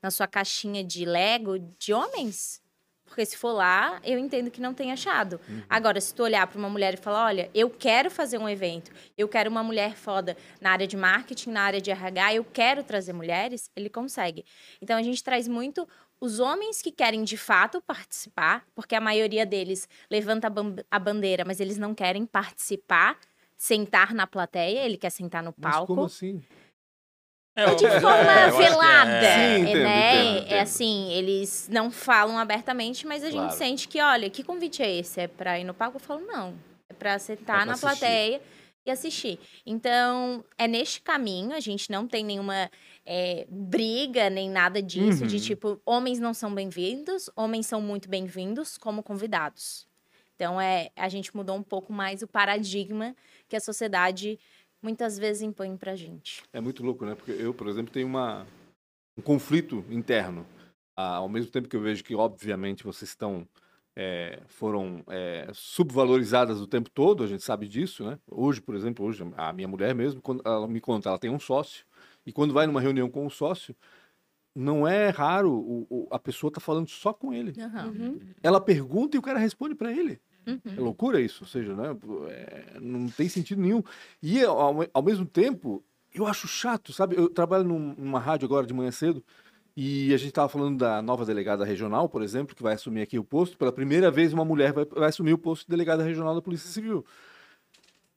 [0.02, 2.62] Na sua caixinha de Lego de homens?
[3.10, 5.42] Porque se for lá, eu entendo que não tem achado.
[5.70, 8.92] Agora, se tu olhar para uma mulher e falar, olha, eu quero fazer um evento,
[9.18, 12.84] eu quero uma mulher foda na área de marketing, na área de RH, eu quero
[12.84, 14.46] trazer mulheres, ele consegue.
[14.82, 15.88] Então, a gente traz muito
[16.22, 21.00] os homens que querem de fato participar, porque a maioria deles levanta a ban- a
[21.00, 23.18] bandeira, mas eles não querem participar,
[23.58, 25.88] sentar na plateia, ele quer sentar no Mas palco.
[25.96, 26.42] como assim?
[27.56, 30.14] É de forma que é- velada, Sim, entendo, né?
[30.16, 30.52] entendo, entendo.
[30.54, 33.50] É assim, eles não falam abertamente, mas a Claro.
[33.50, 35.20] gente sente que, olha, que convite é esse?
[35.20, 35.98] É pra ir no palco?
[35.98, 36.54] Eu falo, não.
[36.90, 37.88] É pra sentar pra na assistir.
[38.00, 38.42] plateia
[38.86, 39.40] e assistir.
[39.66, 42.70] Então, é neste caminho, a gente não tem nenhuma
[43.12, 45.42] é, briga, nem nada disso, de Uhum.
[45.42, 49.88] tipo, homens não são bem-vindos, homens são muito bem-vindos como convidados.
[50.36, 53.16] Então, é, a gente mudou um pouco mais o paradigma
[53.48, 54.40] que a sociedade
[54.82, 56.44] muitas vezes impõe pra gente.
[56.54, 57.16] É muito louco, né?
[57.16, 58.46] Porque eu, por exemplo, tenho uma,
[59.18, 60.46] um conflito interno.
[60.96, 63.48] Ah, ao mesmo tempo que eu vejo que, obviamente, vocês estão
[63.96, 68.18] é, foram é, subvalorizadas o tempo todo, a gente sabe disso, né?
[68.28, 71.40] Hoje, por exemplo, hoje a minha mulher mesmo, quando ela me conta, ela tem um
[71.40, 71.86] sócio
[72.26, 73.76] e quando vai numa reunião com o sócio,
[74.56, 77.52] não é raro o, o- a pessoa tá falando só com ele.
[77.88, 78.20] Uhum.
[78.42, 80.20] Ela pergunta e o cara responde para ele.
[80.48, 80.60] Uhum.
[80.78, 81.96] É loucura isso, ou seja, né?
[82.30, 83.84] é, não tem sentido nenhum.
[84.22, 87.16] E ao, ao mesmo tempo, eu acho chato, sabe?
[87.18, 89.24] Eu trabalho num- numa rádio agora de manhã cedo
[89.78, 93.18] e a gente estava falando da nova delegada regional, por exemplo, que vai assumir aqui
[93.20, 93.58] o posto.
[93.58, 96.70] Pela primeira vez, uma mulher vai, vai assumir o posto de delegada regional da Polícia
[96.70, 97.06] Civil.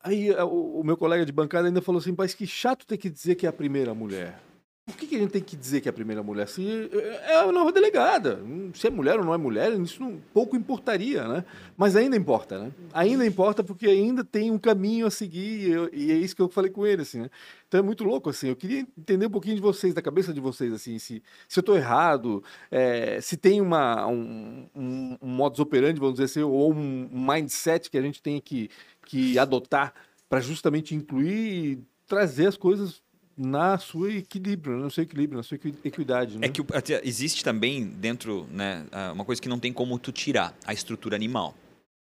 [0.02, 2.96] Aí a- o, o meu colega de bancada ainda falou assim, mas que chato ter
[2.96, 4.40] que dizer que é a primeira mulher.
[4.84, 6.48] Por que, que a gente tem que dizer que é a primeira mulher?
[6.48, 6.90] Se
[7.22, 8.40] é a nova delegada.
[8.74, 11.44] Se é mulher ou não é mulher, isso não, pouco importaria, né?
[11.76, 12.72] Mas ainda importa, né?
[12.92, 16.68] Ainda importa porque ainda tem um caminho a seguir e, é isso que eu falei
[16.68, 17.30] com ele, assim, né?
[17.68, 18.48] Então é muito louco, assim.
[18.48, 21.62] Eu queria entender um pouquinho de vocês, da cabeça de vocês, assim, se, se eu
[21.62, 26.72] estou errado, é, se tem uma, um, um, um modus operandi, vamos dizer assim, ou
[26.72, 28.68] um mindset que a gente tem que,
[29.06, 29.94] que adotar
[30.28, 33.00] para justamente incluir e trazer as coisas
[33.36, 36.38] na sua equilíbrio, no seu equilíbrio, na sua equidade.
[36.38, 36.46] Né?
[36.46, 36.62] É que
[37.02, 41.54] existe também dentro, né, uma coisa que não tem como tu tirar, a estrutura animal.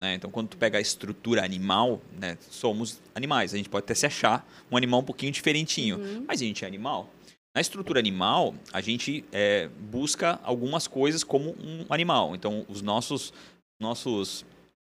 [0.01, 0.13] Né?
[0.13, 3.53] Então, quando tu pega a estrutura animal, né, somos animais.
[3.53, 6.25] A gente pode até se achar um animal um pouquinho diferentinho, uhum.
[6.27, 7.09] mas a gente é animal.
[7.55, 12.35] Na estrutura animal, a gente é, busca algumas coisas como um animal.
[12.35, 13.33] Então, os nossos,
[13.81, 14.45] nossos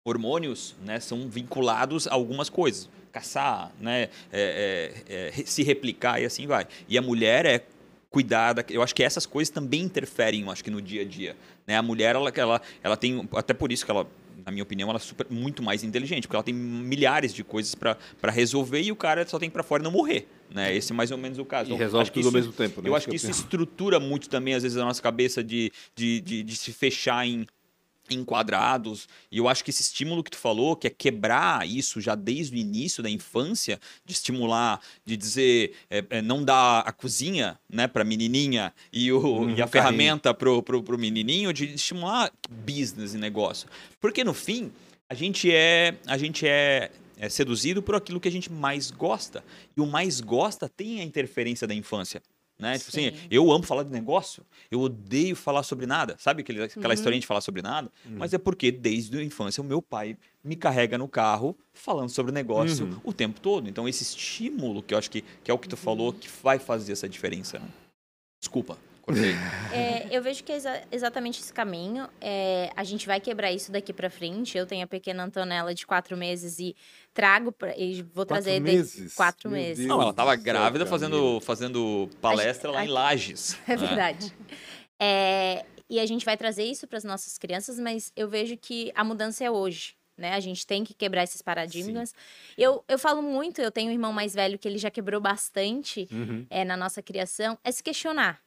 [0.04, 2.88] hormônios né, são vinculados a algumas coisas
[3.18, 6.66] caçar, né, é, é, é, se replicar e assim vai.
[6.88, 7.64] E a mulher é
[8.10, 8.64] cuidada.
[8.70, 11.36] Eu acho que essas coisas também interferem, eu acho que no dia a dia.
[11.66, 11.76] Né?
[11.76, 14.06] A mulher, ela, ela, ela tem, até por isso que ela
[14.46, 17.74] na minha opinião, ela é super, muito mais inteligente, porque ela tem milhares de coisas
[17.74, 17.98] para
[18.30, 20.26] resolver e o cara só tem para fora e não morrer.
[20.50, 20.74] Né?
[20.74, 21.70] Esse é mais ou menos o caso.
[21.70, 22.80] E então, resolve tudo isso, ao mesmo tempo.
[22.80, 22.88] Né?
[22.88, 26.42] Eu acho que, isso estrutura muito também, às vezes, a nossa cabeça de, de, de,
[26.42, 27.46] de se fechar em
[28.14, 29.08] enquadrados.
[29.30, 32.56] E eu acho que esse estímulo que tu falou, que é quebrar isso já desde
[32.56, 37.86] o início da infância, de estimular, de dizer, é, é, não dar a cozinha né,
[37.86, 43.14] para menininha e, o, hum, e a ferramenta pro, pro, pro menininho, de estimular business
[43.14, 43.68] e negócio.
[44.00, 44.70] Porque no fim,
[45.08, 49.42] a gente é, a gente é, é seduzido por aquilo que a gente mais gosta.
[49.76, 52.22] E o mais gosta tem a interferência da infância.
[52.58, 52.76] Né?
[52.76, 56.16] Tipo assim, eu amo falar de negócio, eu odeio falar sobre nada.
[56.18, 56.92] Sabe aquele, aquela uhum.
[56.92, 57.90] historinha de falar sobre nada?
[58.04, 58.16] Uhum.
[58.18, 62.32] Mas é porque desde a infância o meu pai me carrega no carro falando sobre
[62.32, 63.00] negócio uhum.
[63.04, 63.68] o tempo todo.
[63.68, 66.58] Então esse estímulo que eu acho que, que é o que tu falou que vai
[66.58, 67.60] fazer essa diferença.
[67.60, 67.68] Né?
[68.40, 68.76] Desculpa.
[69.72, 72.08] É, eu vejo que é exa exatamente esse caminho.
[72.20, 74.56] É, a gente vai quebrar isso daqui para frente.
[74.56, 76.74] Eu tenho a pequena Antonella de quatro meses e
[77.12, 79.14] trago pra, e vou quatro trazer meses?
[79.14, 79.78] quatro Meu meses.
[79.78, 83.58] Deus Não, ela estava grávida fazendo, fazendo palestra a, lá a, em Lages.
[83.68, 84.34] É verdade.
[84.98, 88.90] É, e a gente vai trazer isso para as nossas crianças, mas eu vejo que
[88.94, 89.96] a mudança é hoje.
[90.18, 90.34] Né?
[90.34, 92.12] A gente tem que quebrar esses paradigmas.
[92.56, 96.08] Eu, eu falo muito, eu tenho um irmão mais velho que ele já quebrou bastante
[96.10, 96.44] uhum.
[96.50, 98.40] é, na nossa criação, é se questionar.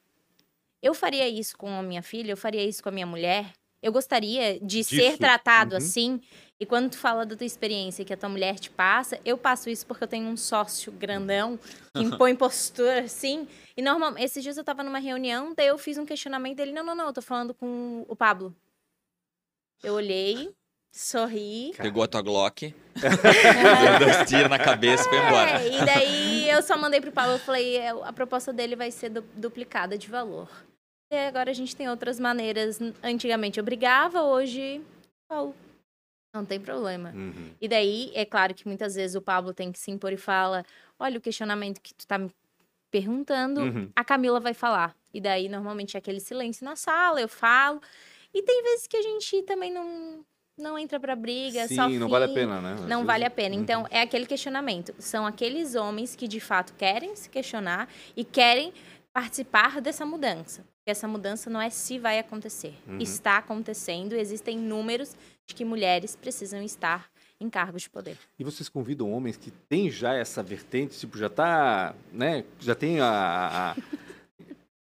[0.82, 3.52] Eu faria isso com a minha filha, eu faria isso com a minha mulher.
[3.82, 4.94] Eu gostaria de Disso.
[4.94, 5.78] ser tratado uhum.
[5.78, 6.20] assim.
[6.60, 9.68] E quando tu fala da tua experiência que a tua mulher te passa, eu passo
[9.68, 11.58] isso porque eu tenho um sócio grandão
[11.92, 13.48] que impõe postura assim.
[13.76, 16.84] E normalmente, esses dias eu tava numa reunião, daí eu fiz um questionamento dele: não,
[16.84, 18.54] não, não, eu tô falando com o Pablo.
[19.82, 20.54] Eu olhei,
[20.92, 21.72] sorri.
[21.76, 25.60] Pegou a tua Glock, deu dois tiros na cabeça e foi embora.
[25.60, 28.92] É, e daí eu só mandei pro Pablo, eu falei, é, a proposta dele vai
[28.92, 30.48] ser duplicada de valor.
[31.12, 32.78] E agora a gente tem outras maneiras.
[33.02, 34.80] Antigamente eu brigava, hoje.
[35.30, 35.52] Oh,
[36.34, 37.10] não tem problema.
[37.10, 37.50] Uhum.
[37.60, 40.64] E daí, é claro que muitas vezes o Pablo tem que se impor e fala:
[40.98, 42.30] olha, o questionamento que tu tá me
[42.90, 43.90] perguntando, uhum.
[43.94, 44.96] a Camila vai falar.
[45.12, 47.82] E daí, normalmente, é aquele silêncio na sala, eu falo.
[48.32, 50.24] E tem vezes que a gente também não,
[50.58, 52.72] não entra pra briga, Sim, só não vale a pena, né?
[52.72, 53.06] Às não vezes...
[53.06, 53.54] vale a pena.
[53.54, 53.88] Então, uhum.
[53.90, 54.94] é aquele questionamento.
[54.98, 58.72] São aqueles homens que, de fato, querem se questionar e querem
[59.12, 60.64] participar dessa mudança.
[60.86, 62.74] Essa mudança não é se vai acontecer.
[62.86, 62.98] Uhum.
[62.98, 65.14] Está acontecendo, existem números
[65.46, 68.16] de que mulheres precisam estar em cargos de poder.
[68.38, 73.00] E vocês convidam homens que têm já essa vertente, tipo, já tá, né, já tem
[73.00, 73.76] a, a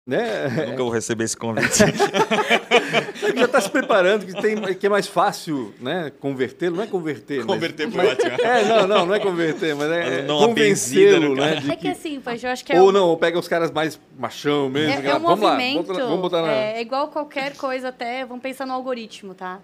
[0.06, 0.46] né?
[0.46, 1.78] Eu nunca vou receber esse convite.
[3.36, 6.76] já está se preparando, que, tem, que é mais fácil né, convertê-lo.
[6.76, 7.44] Não é converter.
[7.44, 8.34] Converter mas, ótimo.
[8.44, 11.34] É, não, não, não é converter, mas é convencê-lo.
[11.34, 12.80] Né, é que assim, pois eu acho que é.
[12.80, 15.02] Ou não, ou pega os caras mais machão mesmo.
[15.02, 15.92] É, é um vamos movimento.
[15.92, 16.52] Lá, vamos botar na...
[16.52, 18.24] É igual qualquer coisa, até.
[18.26, 19.60] Vamos pensar no algoritmo, tá?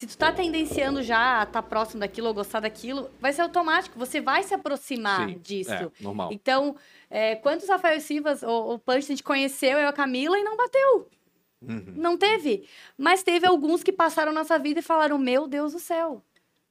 [0.00, 3.42] Se tu tá tendenciando já a estar tá próximo daquilo ou gostar daquilo, vai ser
[3.42, 3.98] automático.
[3.98, 5.72] Você vai se aproximar Sim, disso.
[5.72, 6.30] É, normal.
[6.32, 6.76] Então,
[7.10, 10.42] é, quantos Rafael Silvas ou o Punch a gente conheceu, eu e a Camila, e
[10.42, 11.08] não bateu?
[11.60, 11.94] Uhum.
[11.96, 12.68] Não teve.
[12.96, 16.22] Mas teve alguns que passaram nossa vida e falaram: Meu Deus do céu.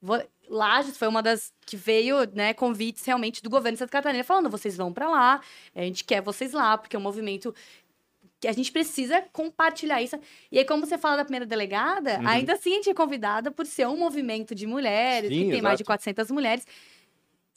[0.02, 0.22] Vou...
[0.50, 4.50] Lages foi uma das que veio, né, convites realmente do governo de Santa Catarina falando:
[4.50, 5.42] vocês vão para lá,
[5.76, 7.54] a gente quer vocês lá, porque é um movimento
[8.40, 10.18] que a gente precisa compartilhar isso.
[10.52, 12.28] E aí, como você fala da primeira delegada, uhum.
[12.28, 15.50] ainda assim a gente é convidada por ser um movimento de mulheres, Sim, que tem
[15.50, 15.64] exato.
[15.64, 16.66] mais de 400 mulheres.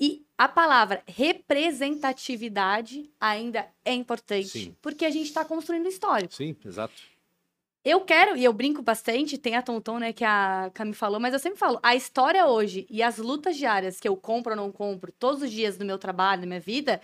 [0.00, 4.76] E a palavra representatividade ainda é importante, Sim.
[4.80, 6.34] porque a gente está construindo histórico.
[6.34, 6.94] Sim, exato.
[7.84, 11.32] Eu quero, e eu brinco bastante, tem a Tonton, né, que a Cami falou, mas
[11.32, 14.70] eu sempre falo, a história hoje e as lutas diárias que eu compro ou não
[14.70, 17.00] compro, todos os dias do meu trabalho, da minha vida,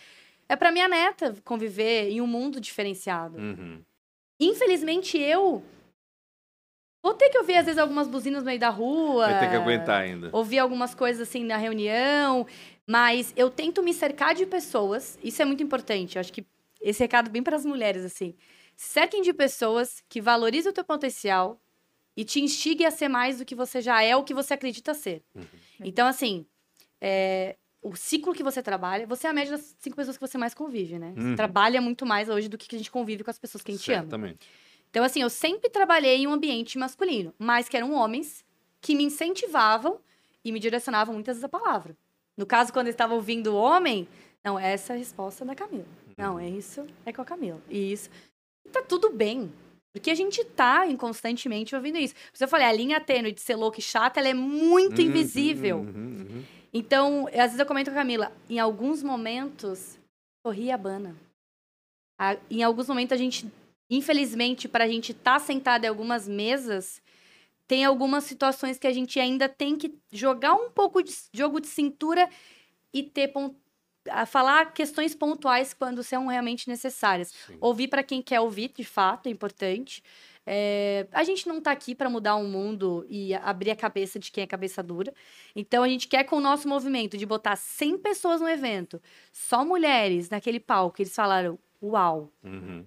[0.49, 3.39] é para minha neta conviver em um mundo diferenciado.
[3.39, 3.83] Uhum.
[4.39, 5.65] Infelizmente, eu
[7.03, 9.29] vou ter que ouvir, às vezes, algumas buzinas no meio da rua.
[9.29, 10.29] Vai ter que aguentar ainda.
[10.33, 12.47] Ouvir algumas coisas, assim, na reunião.
[12.87, 15.19] Mas eu tento me cercar de pessoas.
[15.23, 16.17] Isso é muito importante.
[16.17, 16.47] Eu acho que
[16.81, 18.35] esse recado bem para as mulheres, assim.
[18.77, 21.61] Se cerquem de pessoas que valorizem o teu potencial
[22.17, 24.95] e te instigue a ser mais do que você já é ou que você acredita
[24.95, 25.23] ser.
[25.35, 25.45] Uhum.
[25.81, 26.47] Então, assim,
[27.01, 30.39] é, o ciclo que você trabalha, você é a média das cinco pessoas que você
[30.39, 31.13] mais convive, né?
[31.17, 31.37] Você Uhum.
[31.37, 33.91] trabalha muito mais hoje do que a gente convive com as pessoas que a gente
[33.93, 34.03] ama.
[34.03, 34.49] Certamente.
[34.91, 38.45] Então, assim, eu sempre trabalhei em um ambiente masculino, mas que eram homens
[38.81, 40.01] que me incentivavam
[40.45, 41.97] e me direcionavam muitas vezes a palavra.
[42.37, 44.07] No caso, quando eu estava ouvindo o homem,
[44.45, 45.87] não, essa é a resposta da Camila.
[46.17, 47.61] Não, é isso, é com a Camila.
[47.69, 48.11] E isso.
[48.65, 49.53] E tá tudo bem.
[49.93, 52.15] Porque a gente tá em- constantemente ouvindo isso.
[52.15, 55.01] Por isso eu falei, a linha tênue de ser louca e chata, ela é muito
[55.01, 55.79] Uhum, invisível.
[55.79, 56.45] uhum, uhum.
[56.73, 59.99] Então, às vezes eu comento com a Camila, em alguns momentos,
[60.47, 61.17] sorri abana.
[62.19, 63.51] A- Em alguns momentos a gente,
[63.91, 67.01] infelizmente, para a gente estar sentado em algumas mesas,
[67.67, 71.67] tem algumas situações que a gente ainda tem que jogar um pouco de jogo de
[71.67, 72.29] cintura
[72.93, 73.33] e ter
[74.27, 77.33] falar questões pontuais quando são realmente necessárias.
[77.47, 77.57] Sim.
[77.61, 80.03] Ouvir para quem quer ouvir, de fato, é importante.
[80.47, 84.31] É, a gente não está aqui para mudar o mundo e abrir a cabeça de
[84.31, 85.13] quem é cabeça dura.
[85.57, 89.03] Então, a gente quer com o nosso movimento de botar 100 pessoas no evento,
[89.33, 92.87] só mulheres naquele palco, eles falaram: Uau, Uhum.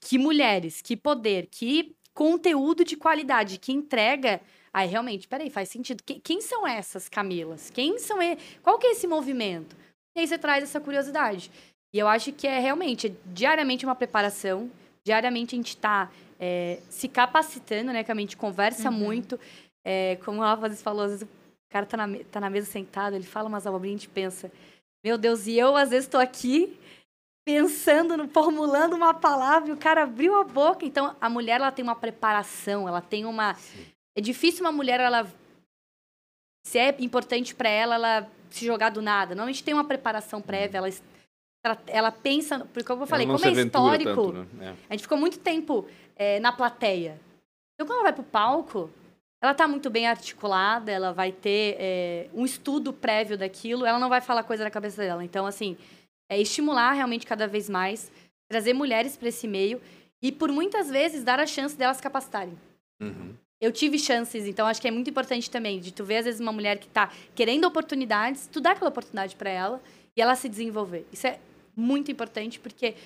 [0.00, 4.40] que mulheres, que poder, que conteúdo de qualidade, que entrega.
[4.72, 6.02] Aí, realmente, peraí, faz sentido.
[6.02, 7.70] Que- quem são essas Camilas?
[7.70, 8.22] Quem são.
[8.22, 8.36] E...
[8.62, 9.76] Qual que é esse movimento?
[10.16, 11.50] E aí você traz essa curiosidade.
[11.94, 14.70] E eu acho que é realmente, é diariamente uma preparação,
[15.04, 16.10] diariamente a gente está
[16.88, 18.02] se capacitando, né?
[18.02, 18.96] Que a gente conversa Uhum.
[18.96, 19.38] muito.
[19.84, 21.28] É, como o Rafa falou, às vezes o
[21.70, 24.50] cara tá na, tá na mesa sentado, ele fala umas abobrinhas, a gente pensa,
[25.04, 26.78] meu Deus, e eu às vezes estou aqui
[27.44, 30.84] pensando, no, formulando uma palavra e o cara abriu a boca.
[30.84, 33.56] Então, a mulher, ela tem uma preparação, ela tem uma...
[34.16, 35.26] É difícil uma mulher, ela...
[36.64, 39.34] Se é importante para ela, ela se jogar do nada.
[39.46, 40.88] Gente tem uma preparação prévia, ela,
[41.86, 42.60] ela, pensa...
[42.60, 44.32] Porque, como eu falei, como é histórico...
[44.32, 44.76] tanto, né?
[44.88, 47.20] A gente ficou muito tempo é, na plateia.
[47.74, 48.90] Então, quando ela vai pro palco,
[49.42, 54.08] ela tá muito bem articulada, ela vai ter é, um estudo prévio daquilo, ela não
[54.08, 55.24] vai falar coisa na cabeça dela.
[55.24, 55.76] Então, assim,
[56.28, 58.10] é estimular realmente cada vez mais,
[58.48, 59.80] trazer mulheres para esse meio
[60.20, 62.56] e, por muitas vezes, dar a chance delas capacitarem.
[63.00, 63.34] Uhum.
[63.60, 66.40] Eu tive chances, então acho que é muito importante também de tu ver às vezes
[66.40, 69.80] uma mulher que tá querendo oportunidades, tu dá aquela oportunidade para ela
[70.16, 71.06] e ela se desenvolver.
[71.12, 71.38] Isso é
[71.76, 72.96] muito importante porque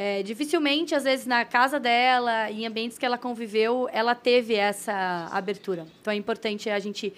[0.00, 5.28] é, dificilmente, às vezes, na casa dela, em ambientes que ela conviveu, ela teve essa
[5.32, 5.84] abertura.
[6.00, 7.12] Então é importante a gente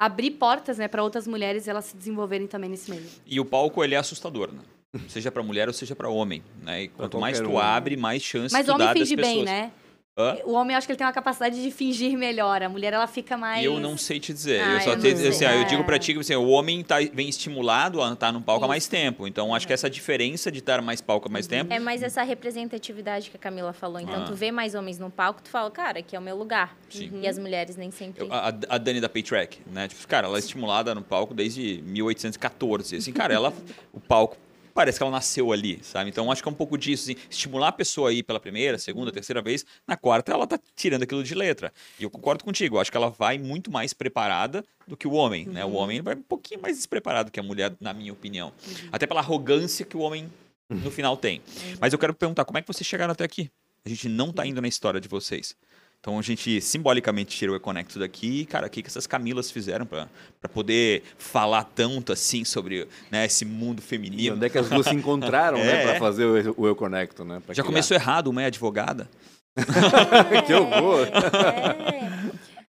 [0.00, 3.04] abrir portas, né, para outras mulheres e elas se desenvolverem também nesse meio.
[3.26, 4.62] E o palco, ele é assustador, né?
[5.06, 6.84] Seja pra mulher ou seja pra homem, né?
[6.84, 7.58] E quanto mais tu um.
[7.58, 9.44] abre, mais chance Mas tu homem dá das finge bem, pessoas.
[9.44, 9.72] né?
[10.18, 10.36] Hã?
[10.44, 12.62] O homem, eu acho que ele tem uma capacidade de fingir melhor.
[12.62, 13.64] A mulher, ela fica mais...
[13.64, 14.60] Eu não sei te dizer.
[14.60, 15.64] Ah, eu só eu te- assim, ah, eu É.
[15.64, 18.66] digo pra ti que assim, o homem tá, vem estimulado a estar num palco há
[18.66, 18.68] Isso.
[18.68, 19.26] mais tempo.
[19.26, 21.72] Então, acho que essa diferença de estar mais palco há mais tempo.
[21.72, 24.00] É mais essa representatividade que a Camila falou.
[24.00, 24.26] Então, Ah.
[24.26, 26.76] tu vê mais homens no palco, tu fala, cara, aqui é o meu lugar.
[26.90, 27.20] Sim.
[27.22, 28.24] E as mulheres nem sempre.
[28.24, 29.86] Eu- a, a Dani da Paytrack, né?
[29.88, 32.96] Tipo, cara, ela é estimulada no palco desde 1814.
[32.96, 33.52] Assim, cara, ela,
[33.92, 34.36] o palco
[34.80, 36.08] parece que ela nasceu ali, sabe?
[36.08, 39.12] Então acho que é um pouco disso, assim, estimular a pessoa aí pela primeira, segunda,
[39.12, 41.70] terceira vez, na quarta ela tá tirando aquilo de letra.
[41.98, 45.44] E eu concordo contigo, acho que ela vai muito mais preparada do que o homem,
[45.44, 45.66] né?
[45.66, 48.54] O homem vai um pouquinho mais despreparado que a mulher, na minha opinião.
[48.90, 50.32] Até pela arrogância que o homem
[50.70, 51.42] no final tem.
[51.78, 53.50] Mas eu quero perguntar, como é que vocês chegaram até aqui?
[53.84, 55.54] A gente não tá indo na história de vocês.
[56.00, 58.46] Então a gente simbolicamente tira o Econecto daqui.
[58.46, 60.08] Cara, o que, que essas Camilas fizeram para
[60.52, 64.34] poder falar tanto assim sobre né, esse mundo E feminino?
[64.34, 65.90] onde é que as duas se encontraram, né, É.
[65.90, 67.42] pra fazer o, o Eu Conecto, né?
[67.48, 67.64] Já criar.
[67.64, 69.10] começou errado, uma é advogada.
[70.46, 71.06] que horror!
[71.06, 72.30] É.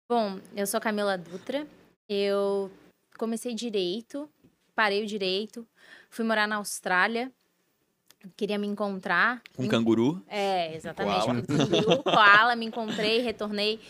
[0.07, 1.67] Bom, eu sou Camila Dutra.
[2.09, 2.71] Eu
[3.17, 4.29] comecei direito,
[4.75, 5.67] parei o direito,
[6.11, 7.33] fui morar na Austrália.
[8.37, 9.43] Queria me encontrar.
[9.57, 10.23] Com Me canguru.
[10.29, 11.25] É, exatamente.
[11.25, 11.43] Koala.
[11.43, 13.81] Canguru, koala, me encontrei, retornei.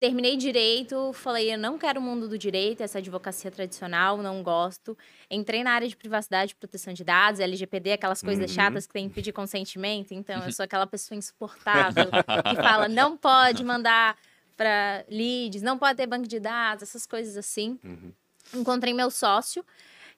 [0.00, 4.96] Terminei direito, falei, eu não quero o mundo do direito, essa advocacia tradicional, não gosto.
[5.28, 8.54] Entrei na área de privacidade e proteção de dados, LGPD, aquelas coisas Uhum.
[8.54, 10.12] chatas que tem que pedir consentimento.
[10.14, 14.16] Então, eu sou aquela pessoa insuportável que fala, não pode mandar
[14.56, 17.76] para leads, não pode ter banco de dados, essas coisas assim.
[17.82, 18.12] Uhum.
[18.54, 19.64] Encontrei meu sócio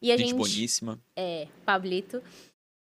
[0.02, 0.38] e a Gente gente...
[0.38, 1.00] boníssima.
[1.16, 2.22] É, Pablito.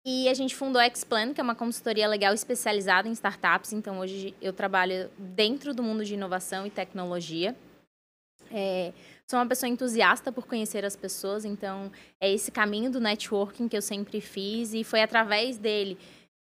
[0.06, 3.74] E a gente fundou a Xplan, que é uma consultoria legal especializada em startups.
[3.74, 7.56] Então, hoje eu trabalho dentro do mundo de inovação e tecnologia.
[8.52, 8.94] É,
[9.30, 13.78] sou uma pessoa entusiasta por conhecer as pessoas, então é esse caminho do networking que
[13.78, 15.98] eu sempre fiz e foi através dele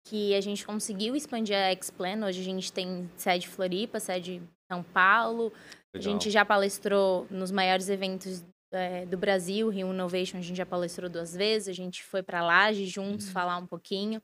[0.06, 2.24] que a gente conseguiu expandir a Explan.
[2.26, 5.52] Hoje a gente tem sede Floripa, sede São Paulo.
[5.92, 5.94] Legal.
[5.94, 8.42] A gente já palestrou nos maiores eventos
[8.72, 11.68] é, do Brasil, Rio Innovation, a gente já palestrou duas vezes.
[11.68, 13.32] A gente foi para Laje juntos uhum.
[13.32, 14.22] falar um pouquinho.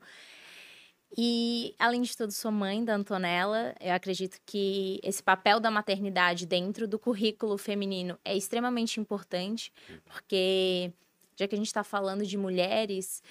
[1.15, 3.73] E, além de tudo, sou mãe da Antonella.
[3.79, 9.71] Eu acredito que esse papel da maternidade dentro do currículo feminino é extremamente importante,
[10.05, 10.91] porque,
[11.35, 13.23] já que a gente está falando de mulheres,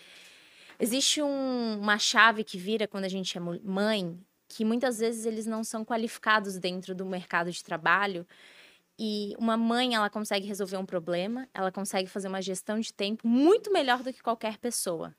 [0.78, 5.44] existe um, uma chave que vira quando a gente é mãe, que muitas vezes eles
[5.44, 8.26] não são qualificados dentro do mercado de trabalho.
[8.98, 13.26] E uma mãe, ela consegue resolver um problema, ela consegue fazer uma gestão de tempo
[13.28, 15.14] muito melhor do que qualquer pessoa.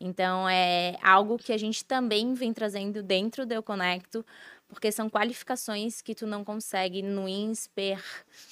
[0.00, 4.24] Então, é algo que a gente também vem trazendo dentro do Eu Conecto,
[4.68, 8.00] porque são qualificações que tu não consegue no INSPER,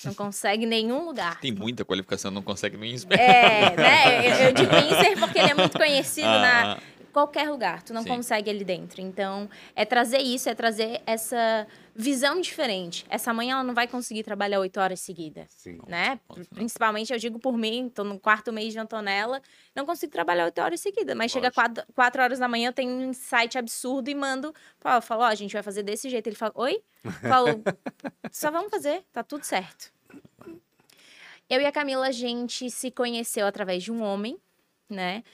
[0.04, 1.38] não consegue em nenhum lugar.
[1.40, 3.20] Tem muita qualificação, não consegue no INSPER.
[3.20, 4.26] É, né?
[4.26, 6.78] Eu, eu digo INSPER porque ele é muito conhecido ah, na ah.
[7.16, 8.08] Qualquer lugar, tu não Sim.
[8.08, 9.00] consegue ali dentro.
[9.00, 13.06] Então, é trazer isso, é trazer essa visão diferente.
[13.08, 15.78] Essa mãe ela não vai conseguir trabalhar oito horas seguidas, Sim.
[15.88, 16.20] né?
[16.54, 19.40] Principalmente eu digo por mim, estou no quarto mês de Antonella,
[19.74, 22.92] não consigo trabalhar oito horas seguidas, mas chega quatro, quatro horas da manhã, eu tenho
[22.92, 26.10] um insight absurdo e mando, pô, eu falo, ó, oh, a gente vai fazer desse
[26.10, 26.26] jeito.
[26.26, 26.82] Ele fala, oi?
[27.26, 27.62] Falo,
[28.30, 29.90] só vamos fazer, tá tudo certo.
[31.48, 34.36] Eu e a Camila, a gente se conheceu através de um homem,
[34.86, 35.24] né?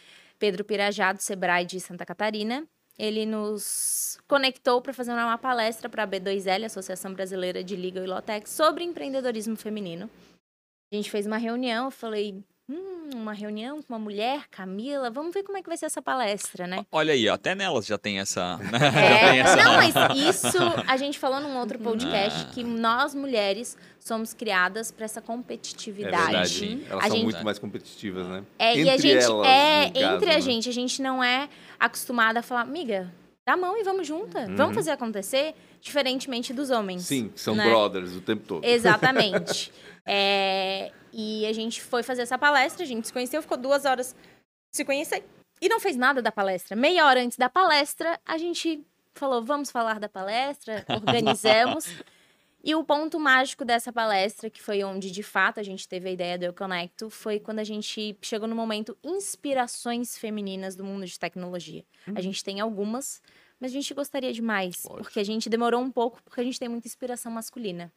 [0.43, 2.66] Pedro Pirajá, do Sebrae de Santa Catarina
[2.99, 8.07] ele nos conectou para fazer uma palestra para a B2L, Associação Brasileira de Legal e
[8.07, 10.11] Lotex, sobre empreendedorismo feminino.
[10.93, 15.33] A gente fez uma reunião, eu falei, hum, uma reunião com uma mulher, Camila, vamos
[15.33, 16.85] ver como é que vai ser essa palestra, né?
[16.91, 18.59] Olha aí, até nelas já tem essa...
[18.73, 18.79] Né?
[18.79, 19.57] É, tem essa...
[19.57, 22.53] Não, mas isso a gente falou num outro podcast, ah.
[22.53, 26.16] que nós mulheres somos criadas para essa competitividade.
[26.16, 26.87] É verdade.
[26.89, 27.25] Elas a são gente...
[27.25, 28.45] muito mais competitivas, né?
[28.59, 30.41] É, entre e a gente elas, é entre caso, a né?
[30.41, 31.49] gente, a gente não é
[31.79, 33.12] acostumada a falar, amiga,
[33.47, 34.57] dá a mão e vamos junta, uhum.
[34.57, 37.03] vamos fazer acontecer, diferentemente dos homens.
[37.03, 37.68] Sim, são né?
[37.68, 38.64] brothers o tempo todo.
[38.64, 39.73] Exatamente.
[40.07, 44.16] é, e a gente foi fazer essa palestra, a gente se conheceu, ficou duas horas
[44.70, 45.24] se conhecer
[45.61, 46.76] e não fez nada da palestra.
[46.76, 48.84] Meia hora antes da palestra, a gente
[49.14, 51.86] falou, vamos falar da palestra, organizamos.
[52.64, 56.12] E o ponto mágico dessa palestra, que foi onde de fato a gente teve a
[56.12, 61.05] ideia do Eu Conecto, foi quando a gente chegou no momento inspirações femininas do mundo
[61.05, 61.84] de tecnologia.
[62.07, 62.14] Hum.
[62.16, 63.20] A gente tem algumas,
[63.61, 65.03] mas a gente gostaria de mais, Pode.
[65.03, 67.92] porque a gente demorou um pouco, porque a gente tem muita inspiração masculina.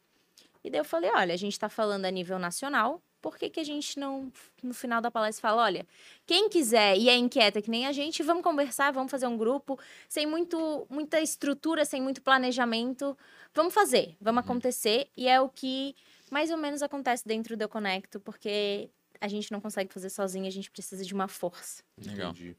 [0.66, 3.60] E daí eu falei, olha, a gente está falando a nível nacional, por que, que
[3.60, 5.86] a gente não, no final da palestra, fala, olha,
[6.26, 9.78] quem quiser e é inquieta que nem a gente, vamos conversar, vamos fazer um grupo,
[10.08, 13.16] sem muito, muita estrutura, sem muito planejamento,
[13.54, 14.50] vamos fazer, vamos uhum.
[14.50, 15.94] acontecer, e é o que
[16.32, 18.90] mais ou menos acontece dentro do Eu Conecto, porque
[19.20, 21.80] a gente não consegue fazer sozinho, a gente precisa de uma força.
[22.04, 22.32] Legal.
[22.32, 22.56] Entendi.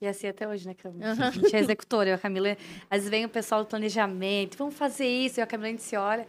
[0.00, 1.12] E assim até hoje, né, Camila?
[1.12, 1.22] Uhum.
[1.24, 2.56] A gente é executora, eu, a Camila,
[2.88, 5.82] às vezes vem o pessoal do planejamento, vamos fazer isso, e a Camila a gente
[5.82, 6.26] se olha,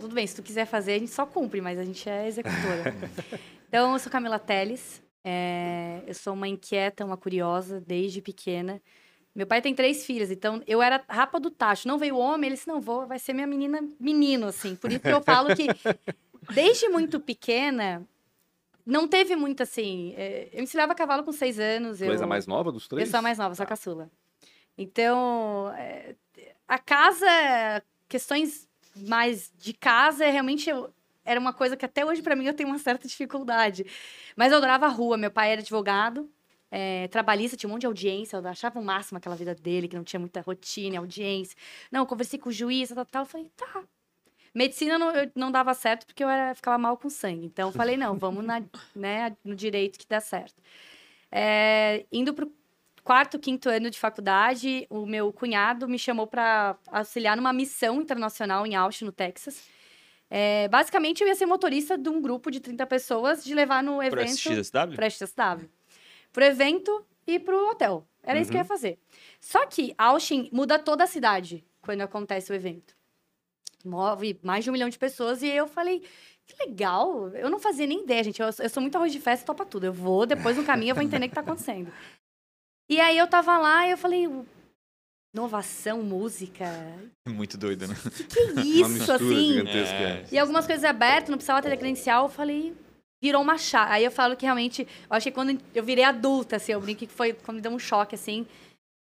[0.00, 2.94] tudo bem, se tu quiser fazer, a gente só cumpre, mas a gente é executora.
[3.68, 5.02] então, eu sou Camila Teles.
[5.24, 8.80] É, eu sou uma inquieta, uma curiosa, desde pequena.
[9.34, 11.88] Meu pai tem três filhas, então eu era rapa do tacho.
[11.88, 14.76] Não veio homem, ele disse, não, vou, vai ser minha menina menino, assim.
[14.76, 15.66] Por isso que eu falo que,
[16.54, 18.06] desde muito pequena,
[18.86, 20.12] não teve muito, assim...
[20.16, 21.98] É, eu ensinava cavalo com seis anos.
[21.98, 23.08] Tu eu, és a mais nova dos três?
[23.08, 24.10] Eu sou a mais nova, sou a caçula.
[24.76, 26.14] Então, é,
[26.68, 30.92] a casa, questões mais de casa, realmente eu,
[31.24, 33.86] era uma coisa que até hoje para mim eu tenho uma certa dificuldade.
[34.36, 35.16] Mas eu adorava a rua.
[35.16, 36.30] Meu pai era advogado,
[36.70, 38.36] é, trabalhista, tinha um monte de audiência.
[38.36, 41.56] Eu achava o máximo aquela vida dele, que não tinha muita rotina, audiência.
[41.90, 43.22] Não, eu conversei com o juiz, tal, tal.
[43.22, 43.84] Eu falei, tá.
[44.54, 47.46] Medicina não, não dava certo porque eu era, ficava mal com sangue.
[47.46, 48.62] Então eu falei, não, vamos na,
[48.94, 50.62] né, no direito que dá certo.
[51.30, 52.52] É, indo pro
[53.04, 58.66] quarto, quinto ano de faculdade, o meu cunhado me chamou para auxiliar numa missão internacional
[58.66, 59.68] em Austin, no Texas.
[60.30, 64.02] É, basicamente, eu ia ser motorista de um grupo de 30 pessoas de levar no
[64.02, 64.16] evento...
[64.16, 64.96] Para XSW?
[64.96, 65.68] Para XSW.
[66.32, 68.08] Pro evento e pro hotel.
[68.22, 68.42] Era uhum.
[68.42, 68.68] isso que eu ia uhum.
[68.68, 68.98] fazer.
[69.38, 72.96] Só que Austin muda toda a cidade quando acontece o evento.
[73.84, 76.02] Move mais de um milhão de pessoas e eu falei...
[76.46, 77.30] Que legal!
[77.30, 78.40] Eu não fazia nem ideia, gente.
[78.42, 79.86] Eu, eu sou muito arroz de festa, topa tudo.
[79.86, 81.90] Eu vou, depois no caminho eu vou entender o que tá acontecendo.
[82.88, 84.28] E aí eu tava lá e eu falei,
[85.34, 86.64] inovação, música.
[87.26, 87.94] Muito doido, né?
[88.16, 89.60] Que, que é isso, assim?
[89.66, 90.24] É.
[90.30, 92.74] E algumas coisas abertas, não precisava ter credencial, eu falei,
[93.22, 93.86] virou uma chá.
[93.90, 97.00] Aí eu falo que realmente, eu acho que quando eu virei adulta, assim, eu brinco
[97.00, 98.46] que foi quando me deu um choque, assim.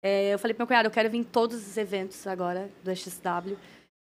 [0.03, 2.95] É, eu falei pro meu cunhado, eu quero vir em todos os eventos agora do
[2.95, 3.57] XW.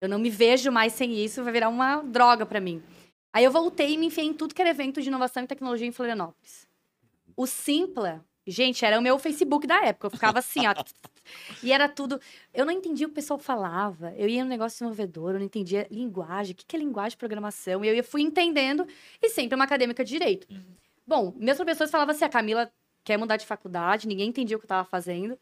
[0.03, 2.83] Eu não me vejo mais sem isso, vai virar uma droga para mim.
[3.33, 5.87] Aí eu voltei e me enfiei em tudo que era evento de inovação e tecnologia
[5.87, 6.67] em Florianópolis.
[7.37, 10.07] O Simpla, gente, era o meu Facebook da época.
[10.07, 10.75] Eu ficava assim, ó.
[11.63, 12.21] E era tudo.
[12.53, 14.13] Eu não entendia o que o pessoal falava.
[14.17, 16.55] Eu ia no negócio desenvolvedor, eu não entendia linguagem.
[16.55, 17.85] O que é linguagem de programação?
[17.85, 18.85] E eu fui entendendo,
[19.23, 20.49] e sempre uma acadêmica de direito.
[21.07, 22.73] Bom, meus professores falavam assim: a Camila
[23.05, 25.39] quer mudar de faculdade, ninguém entendia o que eu estava fazendo.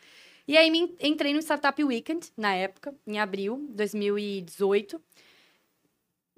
[0.46, 5.00] E aí me entrei no Startup Weekend, na época, em abril de 2018.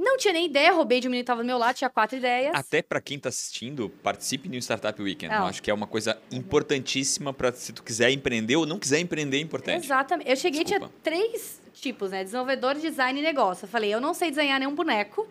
[0.00, 2.16] Não tinha nem ideia, roubei de um menino que tava do meu lado, tinha quatro
[2.16, 2.54] ideias.
[2.54, 5.30] Até para quem tá assistindo, participe no Startup Weekend.
[5.30, 5.42] Não.
[5.42, 8.98] Eu acho que é uma coisa importantíssima para se tu quiser empreender ou não quiser
[8.98, 9.84] empreender, é importante.
[9.84, 10.30] Exatamente.
[10.30, 11.00] Eu cheguei, tinha Desculpa.
[11.02, 12.24] três tipos, né?
[12.24, 13.66] Desenvolvedor, design e negócio.
[13.66, 15.28] Eu falei, eu não sei desenhar nenhum boneco,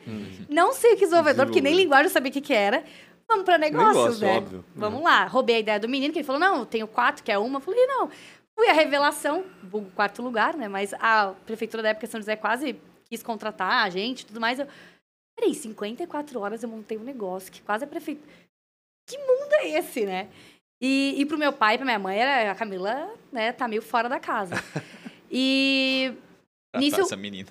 [0.48, 2.84] não sei o que é desenvolvedor, porque nem linguagem eu sabia o que, que era.
[3.28, 4.38] Vamos para negócios, Negócio, né?
[4.38, 4.66] óbvio.
[4.76, 5.26] Vamos lá.
[5.26, 7.58] Roubei a ideia do menino, que ele falou, não, eu tenho quatro, que é uma.
[7.58, 8.10] Eu falei, não.
[8.56, 10.68] Fui a revelação, vulgo quarto lugar, né?
[10.68, 12.76] Mas a prefeitura da época, São José, quase
[13.10, 14.60] quis contratar a gente e tudo mais.
[14.60, 14.68] Eu,
[15.36, 18.30] peraí, 54 horas eu montei um negócio, que quase a prefeitura...
[19.08, 20.30] Que mundo é esse, né?
[20.82, 23.82] E, e pro meu pai e pra minha mãe, era, a Camila, né, tá meio
[23.82, 24.56] fora da casa.
[25.32, 26.12] E
[26.72, 27.48] Tratar Nisso- essa menina.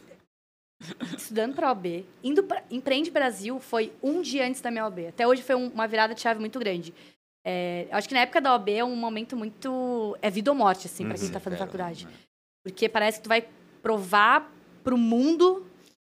[1.16, 5.06] estudando pra OB, indo pra Empreende Brasil foi um dia antes da minha OB.
[5.06, 6.92] Até hoje foi um- uma virada de chave muito grande.
[7.46, 10.18] É, acho que na época da OB é um momento muito.
[10.20, 12.04] É vida ou morte, assim, pra quem Uhum, tá fazendo É, faculdade.
[12.06, 12.12] né?
[12.64, 13.46] Porque parece que tu vai
[13.80, 14.52] provar
[14.82, 15.66] pro mundo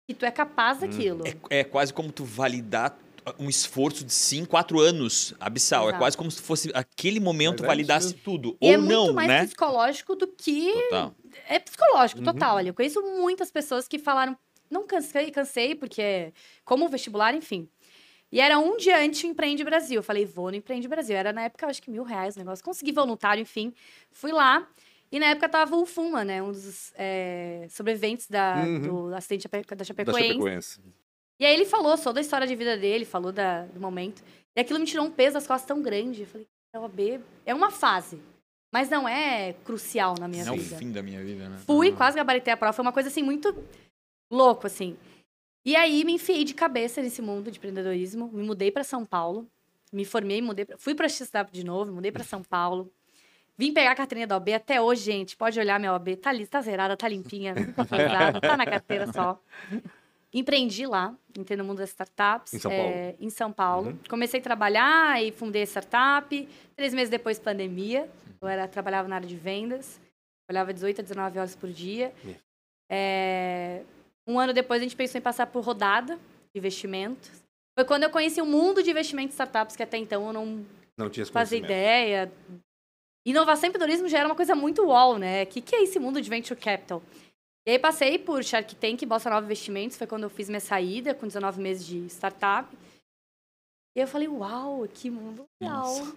[0.08, 1.24] que tu é capaz daquilo.
[1.50, 2.98] É, é quase como tu validar
[3.38, 5.84] um esforço de 5, 4 anos abissal.
[5.84, 6.00] É Exato.
[6.00, 8.58] quase como se fosse aquele momento é validasse tudo.
[8.60, 9.46] E é Ou não, muito mais né?
[9.46, 11.16] psicológico do que Total.
[11.48, 12.26] é psicológico, Uhum.
[12.26, 12.58] total.
[12.58, 12.70] Ali.
[12.70, 14.36] Eu conheço muitas pessoas que falaram,
[14.70, 16.34] não cansei, cansei, porque
[16.66, 17.70] como vestibular, enfim.
[18.32, 19.98] E era um dia antes do Empreende Brasil.
[19.98, 21.16] Eu falei, vou no Empreende Brasil.
[21.16, 22.64] Era na época, eu acho que mil reais o negócio.
[22.64, 23.74] Consegui voluntário, enfim.
[24.10, 24.68] Fui lá.
[25.12, 26.42] E na época tava o Fuma, né?
[26.42, 29.10] Um dos é, sobreviventes da, Uhum.
[29.10, 30.28] do Chape- da Da Chapecoense.
[30.30, 30.80] Chapecoense.
[31.40, 34.24] E aí ele falou só da história de vida dele, falou da- do momento.
[34.56, 36.22] E aquilo me tirou um peso das costas tão grande.
[36.22, 38.22] Eu falei, a OAB é uma fase,
[38.74, 40.78] mas não é crucial na minha Não é o vida.
[40.78, 41.58] fim da minha vida, né?
[41.66, 42.72] Fui, quase gabaritei a prova.
[42.74, 43.54] Foi uma coisa assim muito
[44.32, 44.96] louco, assim.
[45.66, 48.30] E aí me enfiei de cabeça nesse mundo de empreendedorismo.
[48.32, 49.46] Me mudei para São Paulo.
[49.92, 50.78] Me formei, mudei pra...
[50.78, 52.90] fui para XW de novo, mudei para São Paulo.
[53.62, 55.38] Vim pegar a carteirinha da OAB até hoje, gente.
[55.38, 57.54] Pode olhar minha OAB, tá ali, tá zerada, tá limpinha,
[58.42, 59.40] tá na carteira só.
[60.34, 62.56] Empreendi lá, entrei no mundo das startups.
[62.56, 63.92] Em São é, em São Paulo.
[63.92, 64.00] Uhum.
[64.10, 66.50] Comecei a trabalhar e fundei a startup.
[66.76, 68.10] Três meses depois, pandemia.
[68.42, 70.02] Eu era, trabalhava na área de vendas.
[70.48, 72.12] Trabalhava 18 a 19 horas por dia.
[72.24, 72.42] Yeah.
[72.90, 73.82] É,
[74.26, 76.16] um ano depois, a gente pensou em passar por rodada
[76.52, 77.30] de investimentos.
[77.78, 80.66] Foi quando eu conheci o mundo de investimentos e startups, que até então eu não
[80.98, 82.32] Não tinha fazia ideia.
[83.26, 85.44] Inovação e empreendedorismo já era uma coisa muito wall, né?
[85.44, 87.02] O que, que é esse mundo de venture capital?
[87.68, 90.60] E aí passei por Shark Tank e Bossa Nova Investimentos, foi quando eu fiz minha
[90.60, 92.68] saída, com 19 meses de startup.
[93.96, 95.46] E aí eu falei, uau, que mundo.
[95.62, 96.16] Nossa.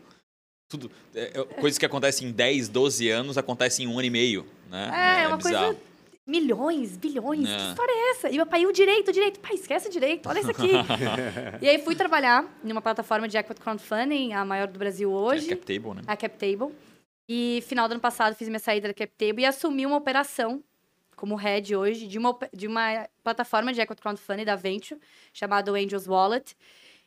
[0.70, 4.11] Tudo, é, é, coisas que acontecem em 10, 12 anos acontecem em um ano e
[4.11, 4.90] meio, né?
[5.20, 5.66] É, é uma bizarro.
[5.66, 5.94] coisa...
[6.26, 7.55] Milhões, bilhões, É.
[7.55, 8.30] que história é essa?
[8.30, 9.38] E meu pai, o direito, o direito.
[9.40, 10.70] Pai, esquece o direito, olha isso aqui.
[11.61, 15.52] e aí fui trabalhar numa plataforma de equity crowdfunding, a maior do Brasil hoje.
[15.52, 16.02] É cap table, né?
[16.07, 16.74] a CapTable.
[17.29, 20.62] E final do ano passado fiz minha saída da CapTable e assumi uma operação
[21.16, 25.01] como head hoje de uma, de uma plataforma de equity crowdfunding da Venture,
[25.33, 26.57] chamada Angels Wallet.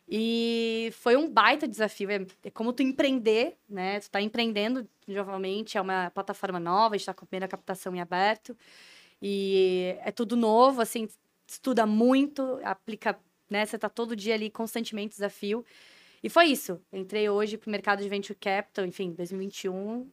[0.10, 2.10] E foi um baita desafio.
[2.10, 4.00] É, é como tu empreender, né?
[4.00, 7.94] Tu tá empreendendo novamente, é uma plataforma nova, a gente tá com a primeira captação
[7.96, 8.58] em aberto.
[9.22, 11.10] E é tudo novo, assim,
[11.48, 13.66] estuda muito, aplica, né?
[13.66, 15.66] Você tá todo dia ali constantemente desafio.
[16.24, 16.80] E foi isso.
[16.92, 20.10] Entrei hoje pro mercado de venture capital, enfim, 2021.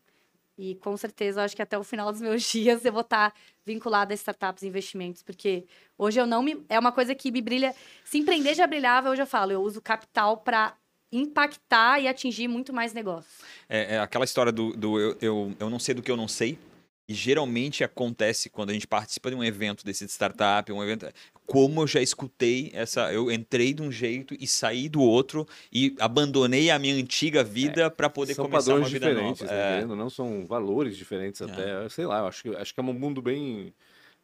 [0.57, 3.35] E com certeza, acho que até o final dos meus dias eu vou estar
[3.65, 5.67] vinculada a startups e investimentos, porque
[5.99, 6.65] hoje eu não me.
[6.69, 7.75] É uma coisa que me brilha.
[8.05, 10.77] Se empreender já brilhava, hoje eu falo, eu uso capital para
[11.11, 13.43] impactar e atingir muito mais negócios.
[13.69, 16.29] É, é aquela história do, do eu, eu, eu não sei do que eu não
[16.29, 16.59] sei.
[17.07, 21.07] E geralmente acontece quando a gente participa de um evento desse de startup, um evento.
[21.47, 23.13] Como eu já escutei essa.
[23.13, 27.91] Eu entrei de um jeito e saí do outro e abandonei a minha antiga vida
[27.91, 29.53] para poder São começar uma vida diferentes, nova.
[29.55, 29.61] né?
[29.61, 29.75] É.
[29.75, 31.45] Querendo não, são valores diferentes É.
[31.45, 31.89] até.
[31.91, 33.75] Sei lá, eu acho que, acho que é um mundo bem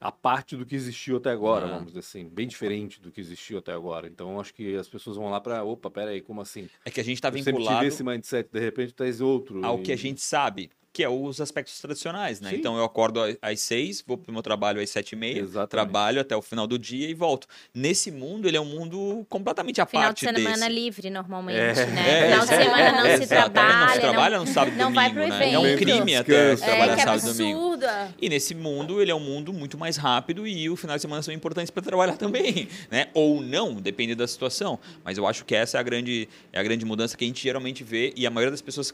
[0.00, 1.68] a parte do que existiu até agora, É.
[1.72, 4.06] vamos dizer assim, bem diferente do que existiu até agora.
[4.06, 6.70] Então acho que as pessoas vão lá para, opa, pera aí, como assim?
[6.86, 9.62] É que a gente está eu sempre tive vinculado esse mindset, de repente és outro.
[9.62, 10.70] ao e- que a gente sabe.
[10.92, 12.50] Que é os aspectos tradicionais, né?
[12.50, 12.56] Sim.
[12.56, 15.70] Então eu acordo às seis, vou pro meu trabalho às sete e meia, Exatamente.
[15.70, 17.46] trabalho até o final do dia e volto.
[17.72, 20.68] Nesse mundo, ele é um mundo completamente à Final de parte semana desse.
[20.80, 21.86] livre, normalmente, É.
[21.86, 22.08] né?
[22.08, 23.50] É, Final de é, semana não é, se exato.
[23.52, 23.78] trabalha.
[23.86, 25.52] Não se trabalha no sábado e não vai domingo, pro né?
[25.52, 25.78] É um evento.
[25.78, 26.52] crime até.
[26.52, 27.76] É, trabalhar que sábado e domingo.
[28.20, 31.22] E nesse mundo, ele é um mundo muito mais rápido e o final de semana
[31.22, 33.08] são importantes para trabalhar também, né?
[33.14, 34.78] Ou não, depende da situação.
[35.04, 37.42] Mas eu acho que essa é a grande, é a grande mudança que a gente
[37.42, 38.92] geralmente vê e a maioria das pessoas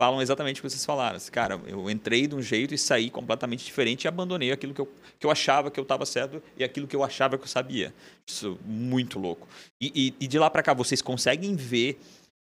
[0.00, 1.16] falam exatamente o que vocês falaram.
[1.16, 4.80] Assim, Cara, eu entrei de um jeito e saí completamente diferente e abandonei aquilo que
[4.80, 4.88] eu,
[5.18, 7.94] que eu achava que eu estava certo e aquilo que eu achava que eu sabia.
[8.26, 9.46] Isso é muito louco.
[9.80, 11.98] E, e- e de lá para cá, vocês conseguem ver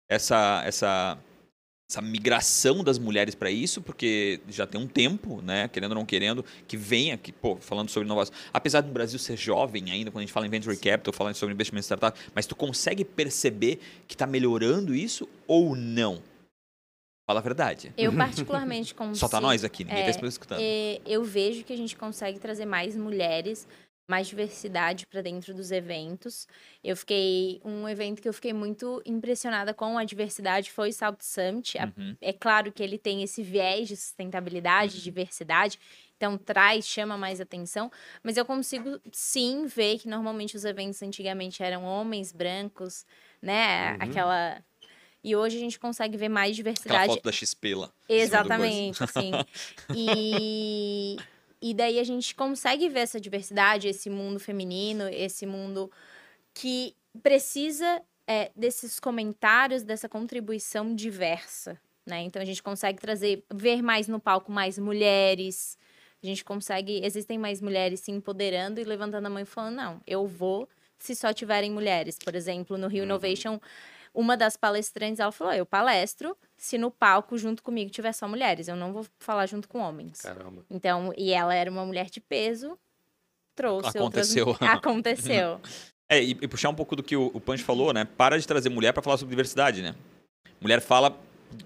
[0.09, 1.17] essa, essa,
[1.89, 6.05] essa migração das mulheres para isso, porque já tem um tempo, né, querendo ou não
[6.05, 8.33] querendo, que venha, que, pô, falando sobre inovação.
[8.53, 11.53] Apesar do Brasil ser jovem ainda, quando a gente fala em venture capital, falando sobre
[11.53, 16.21] investimento em startup, mas tu consegue perceber que está melhorando isso ou não?
[17.29, 17.93] Fala a verdade.
[17.95, 19.17] Eu particularmente consigo.
[19.17, 20.61] Só tá nós aqui, ninguém É, tá escutando.
[20.63, 23.67] É, eu vejo que a gente consegue trazer mais mulheres,
[24.09, 26.47] mais diversidade para dentro dos eventos.
[26.83, 31.17] Eu fiquei um evento que eu fiquei muito impressionada com a diversidade foi o South
[31.19, 31.77] Summit.
[31.77, 32.17] Uhum.
[32.19, 35.77] É claro que ele tem esse viés de sustentabilidade, diversidade,
[36.17, 37.91] então traz, chama mais atenção,
[38.23, 43.05] mas eu consigo sim ver que normalmente os eventos antigamente eram homens brancos,
[43.39, 43.91] né?
[43.91, 43.97] Uhum.
[43.99, 44.63] Aquela
[45.23, 47.13] e hoje a gente consegue ver mais Aquela diversidade.
[47.13, 47.91] foto da XP lá.
[48.07, 49.31] Exatamente, assim.
[49.95, 51.17] E,
[51.61, 55.91] e daí a gente consegue ver essa diversidade, esse mundo feminino, esse mundo
[56.53, 62.21] que precisa é, desses comentários, dessa contribuição diversa, né?
[62.21, 65.77] Então a gente consegue trazer, ver mais no palco mais mulheres.
[66.21, 70.01] A gente consegue, existem mais mulheres se empoderando e levantando a mão e falando, não,
[70.05, 70.67] eu vou
[70.97, 72.17] se só tiverem mulheres.
[72.23, 73.59] Por exemplo, no Rio Innovation,
[74.13, 78.67] uma das palestrantes, ela falou, eu palestro se no palco junto comigo tiver só mulheres,
[78.67, 80.21] eu não vou falar junto com homens.
[80.21, 80.63] Caramba.
[80.69, 82.77] Então, e ela era uma mulher de peso,
[83.55, 84.47] trouxe Aconteceu.
[84.47, 84.69] outras...
[84.69, 85.61] Aconteceu.
[86.09, 88.05] É, e, e puxar um pouco do que o, o Punch falou, né?
[88.05, 89.95] Para de trazer mulher para falar sobre diversidade, né?
[90.59, 91.15] Mulher fala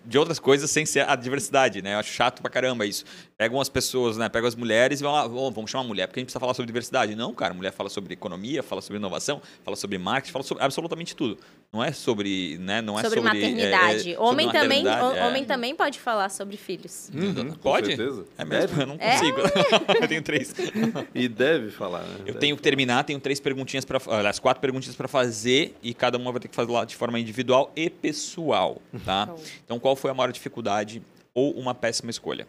[0.06, 1.94] de outras coisas sem ser a diversidade, né?
[1.94, 3.06] Eu acho chato pra caramba isso.
[3.44, 4.30] Pegam as pessoas, né?
[4.30, 6.54] Pegam as mulheres e vão lá, "Ô, vamos chamar mulher porque a gente precisa falar
[6.54, 7.14] sobre diversidade.
[7.14, 11.14] Não, cara, mulher fala sobre economia, fala sobre inovação, fala sobre marketing, fala sobre absolutamente
[11.14, 11.38] tudo.
[11.74, 12.82] Não é sobre, né?
[12.82, 14.12] Não é sobre, sobre, maternidade.
[14.12, 15.26] é, é, homem, sobre também, maternidade, é.
[15.26, 17.12] homem também pode falar sobre filhos.
[17.14, 17.88] Uhum, com Pode?
[17.88, 18.26] certeza.
[18.38, 18.68] É mesmo?
[18.68, 18.82] Deve.
[18.82, 19.12] Eu não É.
[19.12, 19.38] consigo.
[20.02, 20.56] eu tenho três.
[21.14, 22.16] E deve falar, né?
[22.20, 22.40] Eu Deve.
[22.40, 26.32] tenho que terminar, tenho três perguntinhas para, aliás, quatro perguntinhas para fazer e cada uma
[26.32, 29.28] vai ter que fazer lá de forma individual e pessoal, tá?
[29.66, 31.02] Então, qual foi a maior dificuldade
[31.34, 32.48] ou uma péssima escolha?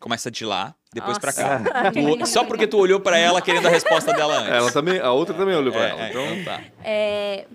[0.00, 1.60] Começa de lá, depois pra cá.
[1.92, 4.50] Tu- só porque tu olhou pra ela querendo a resposta dela antes.
[4.52, 6.02] Ela também, a outra também olhou pra É, ela.
[6.06, 6.64] é, Então, então tá.
[6.82, 7.46] É,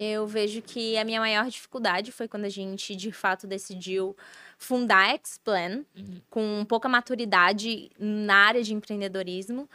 [0.00, 4.16] eu vejo que a minha maior dificuldade foi quando a gente, de fato, decidiu
[4.58, 6.20] fundar a X-Plan Uhum.
[6.28, 9.68] com pouca maturidade na área de empreendedorismo.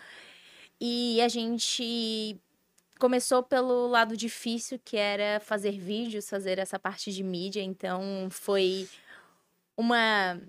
[0.79, 2.37] E a gente
[2.99, 7.61] começou pelo lado difícil, que era fazer vídeos, fazer essa parte de mídia.
[7.61, 8.87] Então, foi
[9.77, 10.39] uma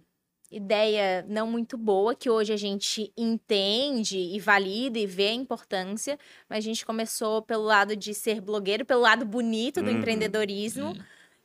[0.51, 6.19] ideia não muito boa, que hoje a gente entende e valida e vê a importância,
[6.49, 9.99] mas a gente começou pelo lado de ser blogueiro, pelo lado bonito do Uhum.
[9.99, 10.97] empreendedorismo.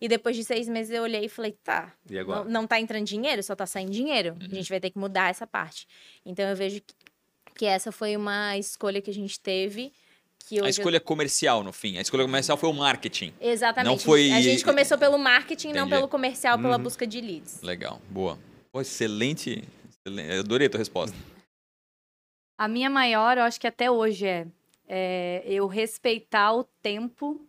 [0.02, 2.44] E depois de seis meses eu olhei e falei, tá, e agora?
[2.44, 4.32] não, não tá entrando dinheiro, só tá saindo dinheiro.
[4.40, 4.48] Uhum.
[4.52, 5.88] A gente vai ter que mudar essa parte.
[6.26, 6.94] Então eu vejo que,
[7.56, 9.94] que essa foi uma escolha que a gente teve.
[10.52, 11.98] A eu- escolha comercial, no fim.
[11.98, 13.34] A escolha comercial foi o marketing.
[13.40, 13.90] Exatamente.
[13.92, 15.90] não foi- A gente começou pelo marketing, não Entendi.
[15.92, 16.84] pelo comercial, pela Uhum.
[16.84, 17.62] busca de leads.
[17.62, 18.38] Legal, boa.
[18.74, 19.64] Pô, excelente.
[19.88, 20.40] excelente.
[20.40, 21.16] Adorei a tua resposta.
[22.58, 24.48] A minha maior, eu acho que até hoje é,
[24.88, 27.40] é eu respeitar o tempo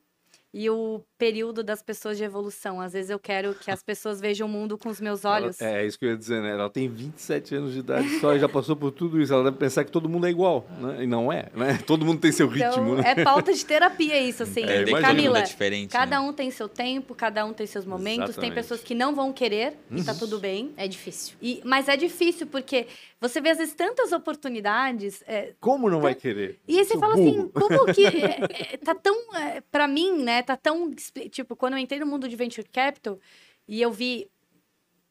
[0.57, 2.81] e o período das pessoas de evolução.
[2.81, 5.61] Às vezes eu quero que as pessoas vejam o mundo com os meus olhos.
[5.61, 6.51] Ela- é, é isso que eu ia dizer, né?
[6.53, 9.33] Ela tem 27 anos de idade só e já passou por tudo isso.
[9.35, 11.03] Ela deve pensar que todo mundo é igual, né?
[11.03, 11.79] E não é, né?
[11.87, 13.03] Todo mundo tem seu ritmo, Então, né?
[13.17, 14.63] é pauta de terapia isso, assim.
[14.63, 15.91] É, Camila, é diferente.
[15.91, 16.27] cada né?
[16.29, 18.15] um tem seu tempo, cada um tem seus momentos.
[18.37, 18.55] Tem Exatamente.
[18.55, 20.05] pessoas que não vão querer e Uhum.
[20.05, 20.73] tá tudo bem.
[20.77, 21.35] É difícil.
[21.43, 22.87] E, mas é difícil, porque
[23.21, 25.23] você vê, às vezes, tantas oportunidades.
[25.27, 26.61] é, Como não vai querer?
[26.69, 27.29] E aí você fala burro.
[27.29, 28.07] assim, como que.
[28.07, 29.15] é, é, tá tão.
[29.37, 30.43] É, pra mim, né?
[30.45, 30.91] Tá tão.
[31.31, 33.19] Tipo, quando eu entrei no mundo de venture capital
[33.67, 34.29] e eu vi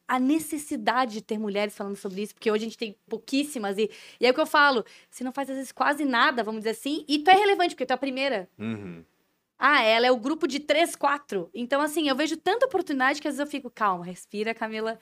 [0.06, 3.78] a necessidade de ter mulheres falando sobre isso, porque hoje a gente tem pouquíssimas.
[3.78, 6.60] E, e aí o que eu falo, você não faz às vezes quase nada, vamos
[6.60, 8.48] dizer assim, e tu é relevante, porque tu é a primeira.
[8.58, 9.02] Uhum.
[9.58, 11.48] Ah, ela é o grupo de três, quatro.
[11.54, 14.98] Então, assim, eu vejo tanta oportunidade que às vezes eu fico, calma, respira, Camila.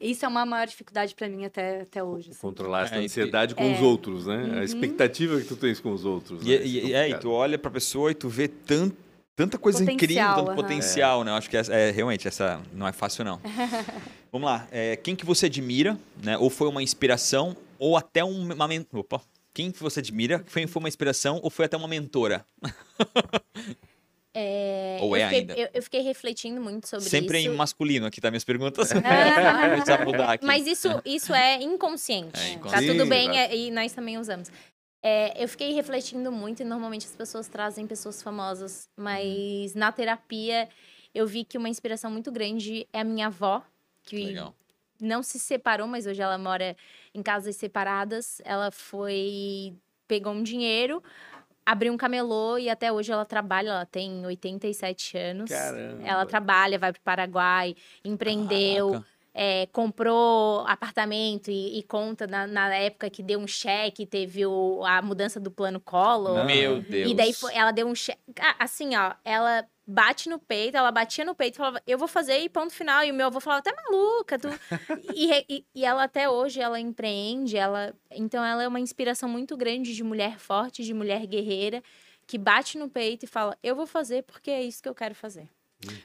[0.00, 2.30] Isso é uma maior dificuldade pra mim até, até hoje.
[2.30, 2.40] assim.
[2.40, 3.72] Controlar essa É, ansiedade com é.
[3.74, 4.36] os outros, né?
[4.36, 4.58] Uhum.
[4.60, 6.42] A expectativa que tu tens com os outros.
[6.44, 6.64] E, né?
[6.66, 7.20] e- é, e complicado.
[7.20, 8.90] tu olha pra pessoa e tu vê tan-
[9.40, 10.56] tanta coisa incrível, Potencial, tanto aham.
[10.56, 11.30] potencial, né?
[11.30, 13.40] Eu acho que essa, é, realmente essa não é fácil, não.
[14.30, 14.66] Vamos lá.
[14.70, 16.36] é, quem que você admira, né?
[16.38, 19.20] Ou foi uma inspiração, ou até um- uma Opa.
[19.52, 20.44] Quem que você admira?
[20.46, 22.44] Foi, foi uma inspiração ou foi até uma mentora?
[24.32, 25.54] É, Ou eu é fiquei, ainda?
[25.54, 27.48] Eu, eu fiquei refletindo muito sobre Sempre isso.
[27.50, 28.30] em masculino aqui, tá?
[28.30, 28.90] Minhas perguntas.
[29.02, 30.38] Ah.
[30.42, 32.38] Mas isso, isso é inconsciente.
[32.38, 32.86] É Tá inconsciente.
[32.86, 34.48] tudo Sim, bem é, e nós também usamos.
[35.02, 40.68] É, eu fiquei refletindo muito e normalmente as pessoas trazem pessoas famosas, mas na terapia
[41.14, 43.62] eu vi que uma inspiração muito grande é a minha avó,
[44.02, 44.54] que Legal.
[45.00, 46.76] não se separou, mas hoje ela mora
[47.14, 48.40] em casas separadas.
[48.44, 49.74] Ela foi.
[50.06, 51.02] pegou um dinheiro,
[51.64, 53.70] abriu um camelô e até hoje ela trabalha.
[53.70, 55.50] Ela tem 87 anos.
[55.50, 56.02] Caramba.
[56.02, 57.74] Ela trabalha, vai para o Paraguai,
[58.04, 58.90] empreendeu.
[58.90, 59.10] Caraca.
[59.34, 64.84] É, comprou apartamento e, e conta na, na época que deu um cheque, teve o-
[64.84, 66.44] a mudança do plano Collor.
[66.44, 67.10] Meu Deus.
[67.10, 68.18] E daí foi- ela deu um cheque.
[68.58, 72.38] Assim, ó, ela bate no peito, ela batia no peito e falava, eu vou fazer
[72.40, 73.02] e ponto final.
[73.04, 74.48] E o meu avô falava, tá maluca, tu.
[75.14, 77.94] e, e, e ela até hoje, ela empreende, ela.
[78.10, 81.82] Então ela é uma inspiração muito grande de mulher forte, de mulher guerreira,
[82.26, 85.14] que bate no peito e fala, eu vou fazer porque é isso que eu quero
[85.14, 85.48] fazer.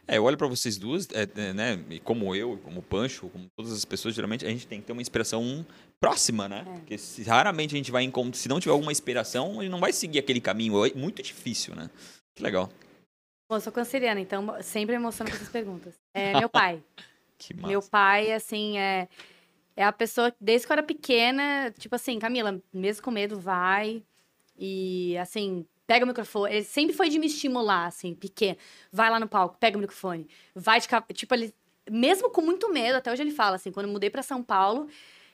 [0.08, 1.84] É, eu olho pra vocês duas, é, é, né?
[1.90, 4.88] E como eu, como o Pancho, como todas as pessoas, geralmente a gente tem que
[4.88, 5.66] ter uma inspiração
[6.00, 6.66] próxima, né?
[6.66, 6.74] É.
[6.76, 8.38] Porque se, raramente a gente vai encontrar.
[8.38, 10.86] Se não tiver alguma inspiração, gente não vai seguir aquele caminho.
[10.86, 11.90] É muito difícil, né?
[12.34, 12.70] Que legal.
[13.50, 15.94] Bom, eu sou canceriana, então sempre emociono com essas perguntas.
[16.14, 16.82] É meu pai.
[17.38, 17.68] Que massa.
[17.68, 19.10] Meu pai, assim, é,
[19.76, 23.38] é a pessoa, que, desde que eu era pequena, tipo assim, Camila, mesmo com medo,
[23.38, 24.02] vai.
[24.58, 26.54] E, assim, pega o microfone.
[26.54, 28.58] Ele sempre foi de me estimular, assim, pequeno.
[28.92, 30.28] Vai lá no palco, pega o microfone.
[30.54, 30.88] Vai de.
[31.14, 31.54] Tipo, ele,
[31.90, 34.88] mesmo com muito medo, até hoje ele fala, assim, quando eu mudei pra São Paulo,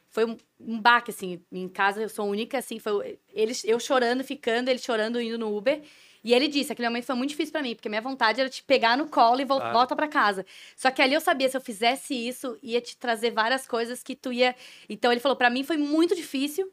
[0.10, 1.41] foi um, um baque, assim.
[1.52, 5.56] Em casa eu sou única, assim, foi ele, eu chorando, ficando, ele chorando, indo no
[5.56, 5.82] Uber.
[6.24, 8.62] E ele disse, aquele momento foi muito difícil pra mim, porque minha vontade era te
[8.62, 9.74] pegar no colo e vol Claro.
[9.74, 10.45] volta pra casa.
[10.76, 14.16] Só que ali eu sabia, se eu fizesse isso, ia te trazer várias coisas que
[14.16, 14.56] tu ia...
[14.88, 16.72] Então ele falou, pra mim foi muito difícil,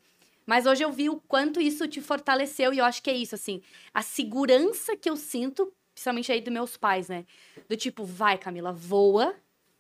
[0.49, 3.35] mas hoje eu vi o quanto isso te fortaleceu e eu acho que é isso,
[3.35, 3.61] assim.
[3.93, 7.27] A segurança que eu sinto, principalmente aí dos meus pais, né?
[7.69, 9.37] Do tipo, vai Camila, voa,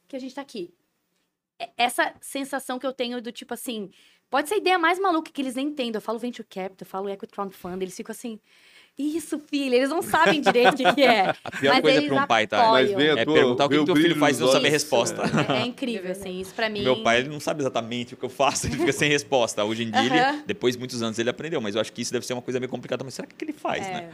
[0.07, 0.75] que a gente tá aqui.
[1.59, 3.91] É- Essa sensação que eu tenho do tipo assim,
[4.29, 5.95] pode ser a ideia mais maluca que eles nem entendem.
[5.95, 8.39] Eu falo venture capital, eu falo equity crowdfunding, eles ficam assim,
[8.99, 11.31] isso, filha, eles não sabem direito o que, que é.
[11.45, 12.71] A pior Mas coisa pra um pai, tá?
[12.73, 14.71] Mas vê É tua, perguntar o que que teu filho faz e não saber a
[14.71, 15.23] resposta.
[15.49, 16.83] É, é incrível, assim, isso pra mim.
[16.83, 19.65] Meu pai ele não sabe exatamente o que eu faço, ele fica sem resposta.
[19.65, 20.43] Hoje em dia, ele- Aham.
[20.47, 22.59] depois de muitos anos, ele aprendeu, mas eu acho que isso deve ser uma coisa
[22.59, 23.05] meio complicada.
[23.05, 24.11] Mas será que, que ele faz, é, né?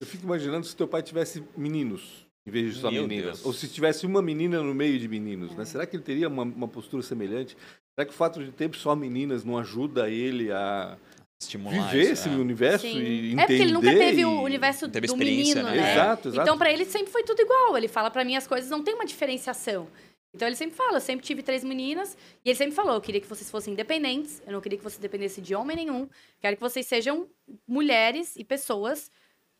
[0.00, 3.36] Eu fico imaginando se teu pai tivesse meninos, em vez de só Meu meninas.
[3.36, 3.46] Deus.
[3.46, 5.64] Ou se tivesse uma menina no meio de meninos, né?
[5.64, 7.56] Será que ele teria uma, uma postura semelhante?
[7.94, 10.96] Será que o fato de ter só meninas não ajuda ele a
[11.40, 12.32] Estimular viver isso, esse é.
[12.32, 12.98] universo Sim.
[12.98, 13.42] e entender?
[13.42, 15.70] É porque ele nunca teve e- o universo Teve do menino, né?
[15.72, 15.92] né?
[15.92, 16.42] Exato, exato.
[16.42, 17.76] Então, pra ele sempre foi tudo igual.
[17.76, 19.88] Ele fala pra mim as coisas não tem uma diferenciação.
[20.34, 23.20] Então ele sempre fala, eu sempre tive três meninas, e ele sempre falou, eu queria
[23.20, 26.08] que vocês fossem independentes, eu não queria que vocês dependessem de homem nenhum,
[26.40, 27.28] quero que vocês sejam
[27.68, 29.12] mulheres e pessoas,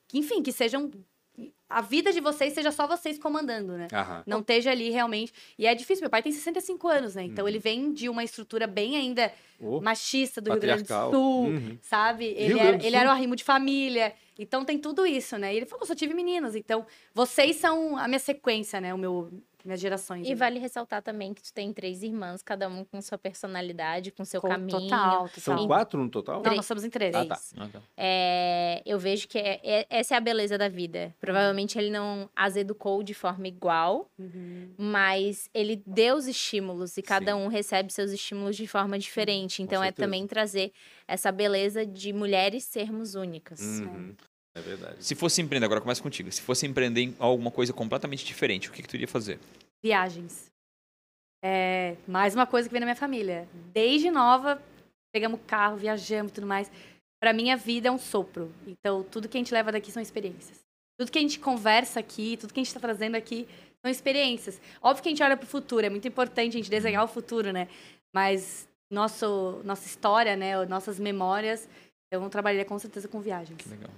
[0.08, 0.90] que, enfim, que sejam
[1.68, 3.89] a vida de vocês seja só vocês comandando, né?
[3.93, 4.22] Aham.
[4.26, 5.32] Não esteja ali realmente.
[5.59, 7.22] E é difícil, meu pai tem 65 anos, né?
[7.22, 7.28] Uhum.
[7.28, 10.89] Então ele vem de uma estrutura bem ainda Oh, machista do Rio Grande do.
[11.11, 11.78] Sul, Uhum.
[11.80, 12.26] sabe?
[12.26, 12.99] Ele, Grande era, ele Sul?
[12.99, 14.12] era o arrimo de família.
[14.39, 15.53] Então tem tudo isso, né?
[15.55, 16.55] E ele falou, só tive meninas.
[16.55, 18.93] Então, vocês são a minha sequência, né?
[18.93, 19.32] O meu,
[19.64, 20.26] minhas gerações.
[20.26, 20.34] E né?
[20.34, 24.40] vale ressaltar também que tu tem três irmãs, cada um com sua personalidade, com seu
[24.40, 24.78] Co- caminho.
[24.80, 25.66] Total, São total.
[25.66, 26.42] quatro no total?
[26.42, 27.14] Não, nós somos em três.
[27.14, 27.38] Ah, tá.
[27.56, 27.82] Ah, tá.
[27.96, 31.14] É, eu vejo que é- é- essa é a beleza da vida.
[31.20, 34.74] Provavelmente ele não as educou de forma igual, Uhum.
[34.76, 37.38] mas ele deu os estímulos e cada Sim.
[37.38, 39.62] um recebe seus estímulos de forma diferente.
[39.62, 40.72] Então é também trazer
[41.08, 43.60] essa beleza de mulheres sermos únicas.
[43.60, 44.14] Uhum.
[44.55, 45.05] É verdade.
[45.05, 46.30] Se fosse empreender, agora começa contigo.
[46.30, 49.38] Se fosse empreender em alguma coisa completamente diferente, o que, que tu iria fazer?
[49.82, 50.50] Viagens.
[51.42, 53.48] É, mais uma coisa que vem na minha família.
[53.72, 54.62] Desde nova,
[55.12, 56.70] pegamos carro, viajamos e tudo mais.
[57.20, 58.52] Pra mim, a vida é um sopro.
[58.66, 60.64] Então, tudo que a gente leva daqui são experiências.
[60.96, 63.48] Tudo que a gente conversa aqui, tudo que a gente tá trazendo aqui
[63.84, 64.61] são experiências.
[64.80, 67.52] Óbvio que a gente olha pro futuro, é muito importante a gente desenhar o futuro,
[67.52, 67.68] né?
[68.14, 70.64] Mas nosso, nossa história, né?
[70.66, 71.68] Nossas memórias,
[72.11, 73.59] eu não trabalharia com certeza com viagens.
[73.59, 73.90] Que legal.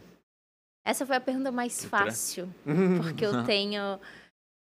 [0.86, 2.48] Essa foi a pergunta mais fácil,
[3.02, 3.98] porque eu tenho.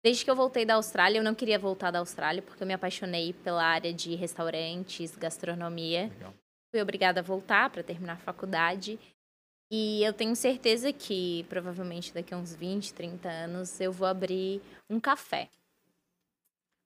[0.04, 2.74] Desde que eu voltei da Austrália, eu não queria voltar da Austrália, porque eu me
[2.74, 6.10] apaixonei pela área de restaurantes, gastronomia.
[6.12, 6.34] legal.
[6.72, 9.00] Fui obrigada a voltar para terminar a faculdade.
[9.72, 14.62] E eu tenho certeza que, provavelmente daqui a uns 20, 30 anos, eu vou abrir
[14.90, 15.48] um café.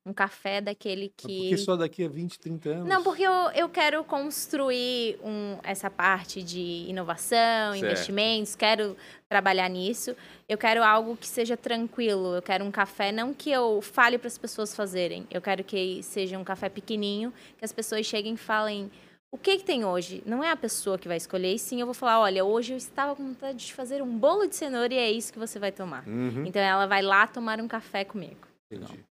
[0.09, 1.41] Um café daquele que.
[1.41, 2.87] Porque só daqui a 20, 30 anos.
[2.87, 7.85] Não, porque eu, eu quero construir um, essa parte de inovação, Certo.
[7.85, 8.97] investimentos, quero
[9.27, 10.15] trabalhar nisso.
[10.47, 12.35] Eu quero algo que seja tranquilo.
[12.35, 15.27] Eu quero um café, não que eu fale para as pessoas fazerem.
[15.29, 18.91] Eu quero que seja um café pequenininho, que as pessoas cheguem e falem.
[19.31, 20.23] O que, que tem hoje?
[20.25, 22.77] Não é a pessoa que vai escolher, e sim eu vou falar: olha, hoje eu
[22.77, 25.71] estava com vontade de fazer um bolo de cenoura e é isso que você vai
[25.71, 26.07] tomar.
[26.07, 26.45] Uhum.
[26.47, 28.47] Então ela vai lá tomar um café comigo.
[28.71, 29.05] Entendi.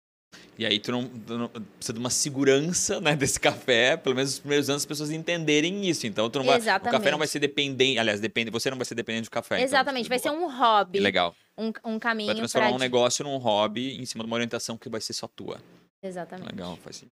[0.59, 4.31] E aí tu não, tu não- precisa de uma segurança né, desse café, pelo menos
[4.33, 6.07] nos primeiros anos as pessoas entenderem isso.
[6.07, 8.85] Então tu não vai, o café não vai ser dependente, aliás, depende, você não vai
[8.85, 9.57] ser dependente do café.
[9.57, 11.35] então, Exatamente, vai ser um hobby, Legal.
[11.59, 14.77] um, um caminho Vai transformar pra um negócio num hobby em cima de uma orientação
[14.79, 15.61] que vai ser só tua.
[16.03, 16.51] Exatamente.
[16.51, 17.13] Legal, faz sentido.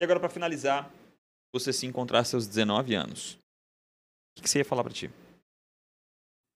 [0.00, 0.90] E agora, pra finalizar,
[1.52, 3.32] você se encontrar aos seus 19 anos.
[3.32, 3.38] O
[4.36, 5.10] que, que você ia falar pra ti?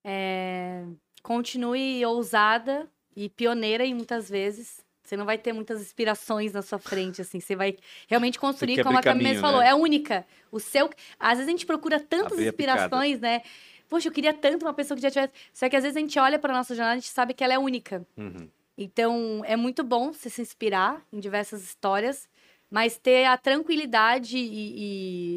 [0.07, 0.85] É,
[1.23, 4.84] continue ousada e pioneira em muitas vezes.
[5.05, 7.39] Você não vai ter muitas inspirações na sua frente, assim.
[7.39, 7.77] Você vai
[8.09, 9.69] realmente construir, como a Camila caminho, falou, né?
[9.69, 10.27] é única.
[10.51, 10.89] O seu.
[11.21, 13.43] Às vezes a gente procura tantas Abrir inspirações, né?
[13.89, 15.33] Poxa, eu queria tanto uma pessoa que já tivesse.
[15.53, 17.45] Só que às vezes a gente olha para nossa jornada e a gente sabe que
[17.45, 18.07] ela é única.
[18.17, 18.49] Uhum.
[18.79, 22.27] Então, é muito bom você se inspirar em diversas histórias,
[22.71, 24.73] mas ter a tranquilidade e,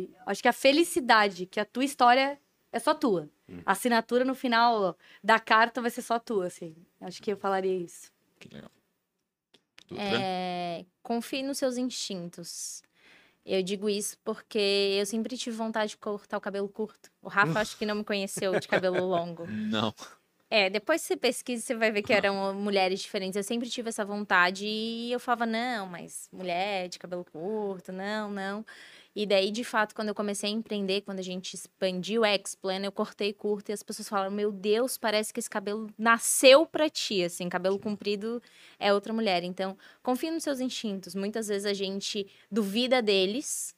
[0.05, 2.39] e acho que a felicidade que a tua história
[2.71, 3.29] é só tua.
[3.65, 6.75] A assinatura no final da carta vai ser só tua, assim.
[6.99, 8.11] Acho que eu falaria isso.
[8.39, 8.71] Que legal.
[9.87, 10.05] Dutra?
[10.05, 12.81] É, confie nos seus instintos.
[13.45, 17.09] Eu digo isso porque eu sempre tive vontade de cortar o cabelo curto.
[17.21, 19.47] O Rafa acho que não me conheceu de cabelo longo.
[19.47, 19.93] Não.
[20.49, 23.35] É, depois você pesquisa, você vai ver que eram mulheres diferentes.
[23.35, 28.29] Eu sempre tive essa vontade e eu falava, não, mas mulher de cabelo curto, não,
[28.29, 28.65] não.
[29.19, 32.83] E daí, de fato, quando eu comecei a empreender, quando a gente expandiu o X-Plan,
[32.83, 36.87] eu cortei curto e as pessoas falaram, meu Deus, parece que esse cabelo nasceu pra
[36.87, 38.39] ti, assim, cabelo comprido
[38.77, 39.43] é outra mulher.
[39.43, 41.15] Então, confie nos seus instintos.
[41.15, 43.73] Muitas vezes a gente duvida deles.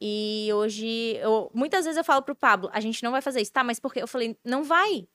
[0.00, 3.52] E hoje, eu, muitas vezes eu falo pro Pablo, a gente não vai fazer isso,
[3.52, 3.62] tá?
[3.62, 4.00] Mas por quê?
[4.00, 5.06] Eu falei, não vai.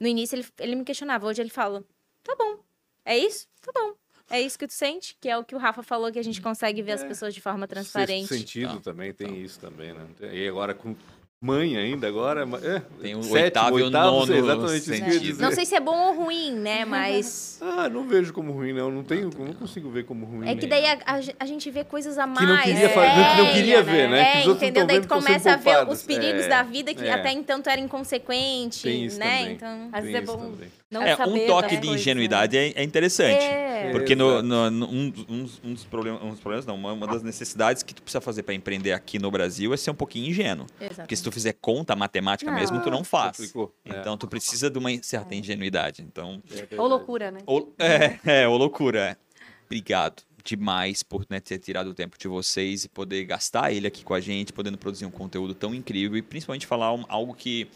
[0.00, 1.84] No início ele, ele me questionava, hoje ele fala,
[2.24, 2.58] tá bom,
[3.04, 3.46] é isso?
[3.60, 3.94] Tá bom.
[4.28, 5.16] É isso que tu sente?
[5.20, 7.06] Que é o que o Rafa falou, que a gente consegue ver as É.
[7.08, 8.26] pessoas de forma Sexto transparente.
[8.28, 8.80] sentido Tá.
[8.80, 9.34] também, tem Tá.
[9.34, 10.06] isso também, né?
[10.32, 10.96] E agora com
[11.40, 12.46] mãe ainda, agora...
[12.62, 15.42] É, Tem o sétimo, oitavo e nono Exatamente isso que.
[15.42, 16.84] Não sei se é bom ou ruim, né?
[16.84, 18.90] Mas Ah, não vejo como ruim, não.
[18.90, 20.48] Não, tenho, não consigo ver como ruim.
[20.48, 22.38] é que daí a, a, a gente vê coisas a mais.
[22.40, 24.24] Que não queria fa- que não queria séria, ver, né?
[24.32, 24.86] Que os É, outros entendeu?
[24.86, 27.12] Daí tu que começa a ver os perigos É, da vida que é.
[27.12, 29.38] até então tu era inconsequente, Tem isso né?
[29.38, 29.52] também.
[29.54, 29.88] Então.
[29.92, 30.68] Às vezes é bom também.
[30.90, 33.42] não É, saber um toque de ingenuidade é, é interessante.
[33.44, 33.90] É.
[33.92, 37.06] Porque no, no- no- um, um- um dos problemas, um dos problemas não, uma, uma
[37.06, 40.28] das necessidades que tu precisa fazer para empreender aqui no Brasil é ser um pouquinho
[40.30, 40.66] ingênuo.
[40.96, 42.58] Porque se tu fizer conta matemática Não.
[42.58, 43.36] mesmo, tu não faz.
[43.36, 43.74] Complicou.
[43.84, 44.00] É.
[44.00, 46.00] Então tu precisa de uma certa ingenuidade.
[46.02, 46.80] Então, É.
[46.80, 47.40] Ou loucura, né?
[47.44, 49.10] ou, é, é, ou loucura.
[49.10, 49.16] é.
[49.66, 54.02] Obrigado demais por né, ter tirado o tempo de vocês e poder gastar ele aqui
[54.04, 57.68] com a gente, podendo produzir um conteúdo tão incrível e principalmente falar um- algo que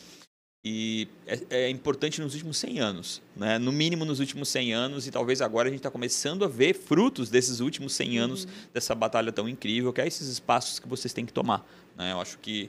[0.62, 3.58] e é, é importante nos últimos 100 anos, né?
[3.58, 6.74] No mínimo nos últimos 100 anos e talvez agora a gente está começando a ver
[6.74, 11.14] frutos desses últimos 100 anos dessa batalha tão incrível, que é esses espaços que vocês
[11.14, 12.12] têm que tomar, né?
[12.12, 12.68] Eu acho que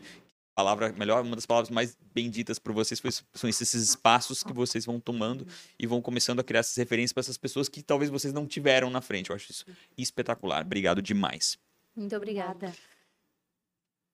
[0.56, 4.86] palavra melhor, uma das palavras mais benditas por vocês foi, são esses espaços que vocês
[4.86, 5.48] vão tomando
[5.80, 8.90] e vão começando a criar essas referências para essas pessoas que talvez vocês não tiveram
[8.90, 9.30] na frente.
[9.30, 9.66] Eu acho isso
[9.98, 10.66] espetacular.
[10.66, 11.58] Obrigado demais.
[11.96, 12.74] Muito obrigada.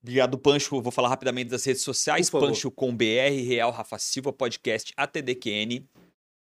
[0.02, 0.82] Obrigado, Pancho.
[0.82, 2.30] Vou falar rapidamente das redes sociais.
[2.30, 5.86] Pancho com BR, Real Rafa Silva, podcast ATDQN,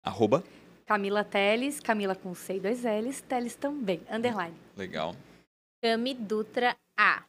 [0.02, 0.44] arroba.
[0.86, 4.54] Camila Teles, Camila com C e dois L's, Teles também, underline.
[4.76, 5.16] Legal.
[5.82, 7.24] Cami Dutra A.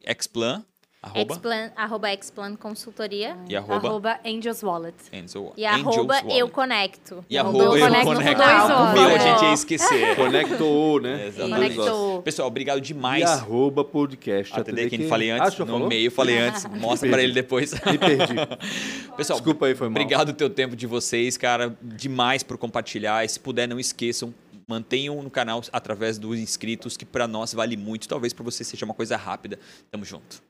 [0.00, 0.64] Explan,
[1.02, 1.34] arroba.
[1.34, 3.36] Explan, arroba Explan Consultoria.
[3.48, 3.88] E arroba?
[3.88, 4.96] Arroba Angels Wallet.
[5.12, 6.38] Enzo- E Angels arroba Wallet.
[6.38, 7.24] Eu Conecto.
[7.30, 10.16] E Arroba arroba eu conecto O meu a gente ia esquecer.
[10.16, 11.26] Conectou, né?
[11.28, 11.76] Exatamente.
[11.76, 12.22] Conectou.
[12.22, 13.24] Pessoal, obrigado E demais.
[13.24, 14.52] arroba podcast.
[14.58, 15.88] ATD, quem ATD, falei Ah, antes, já no falou?
[15.88, 16.64] meio falei antes.
[16.66, 17.72] Mostra pra ele depois.
[17.72, 18.34] Me perdi.
[19.16, 19.92] Pessoal, Desculpa aí, foi mal.
[20.02, 21.76] Obrigado o teu tempo de vocês, cara.
[21.82, 23.24] Demais por compartilhar.
[23.24, 24.34] E se puder, não esqueçam.
[24.66, 28.06] Mantenham no canal através dos inscritos, que pra nós vale muito.
[28.06, 29.58] Talvez pra você seja uma coisa rápida.
[29.90, 30.42] Tamo junto.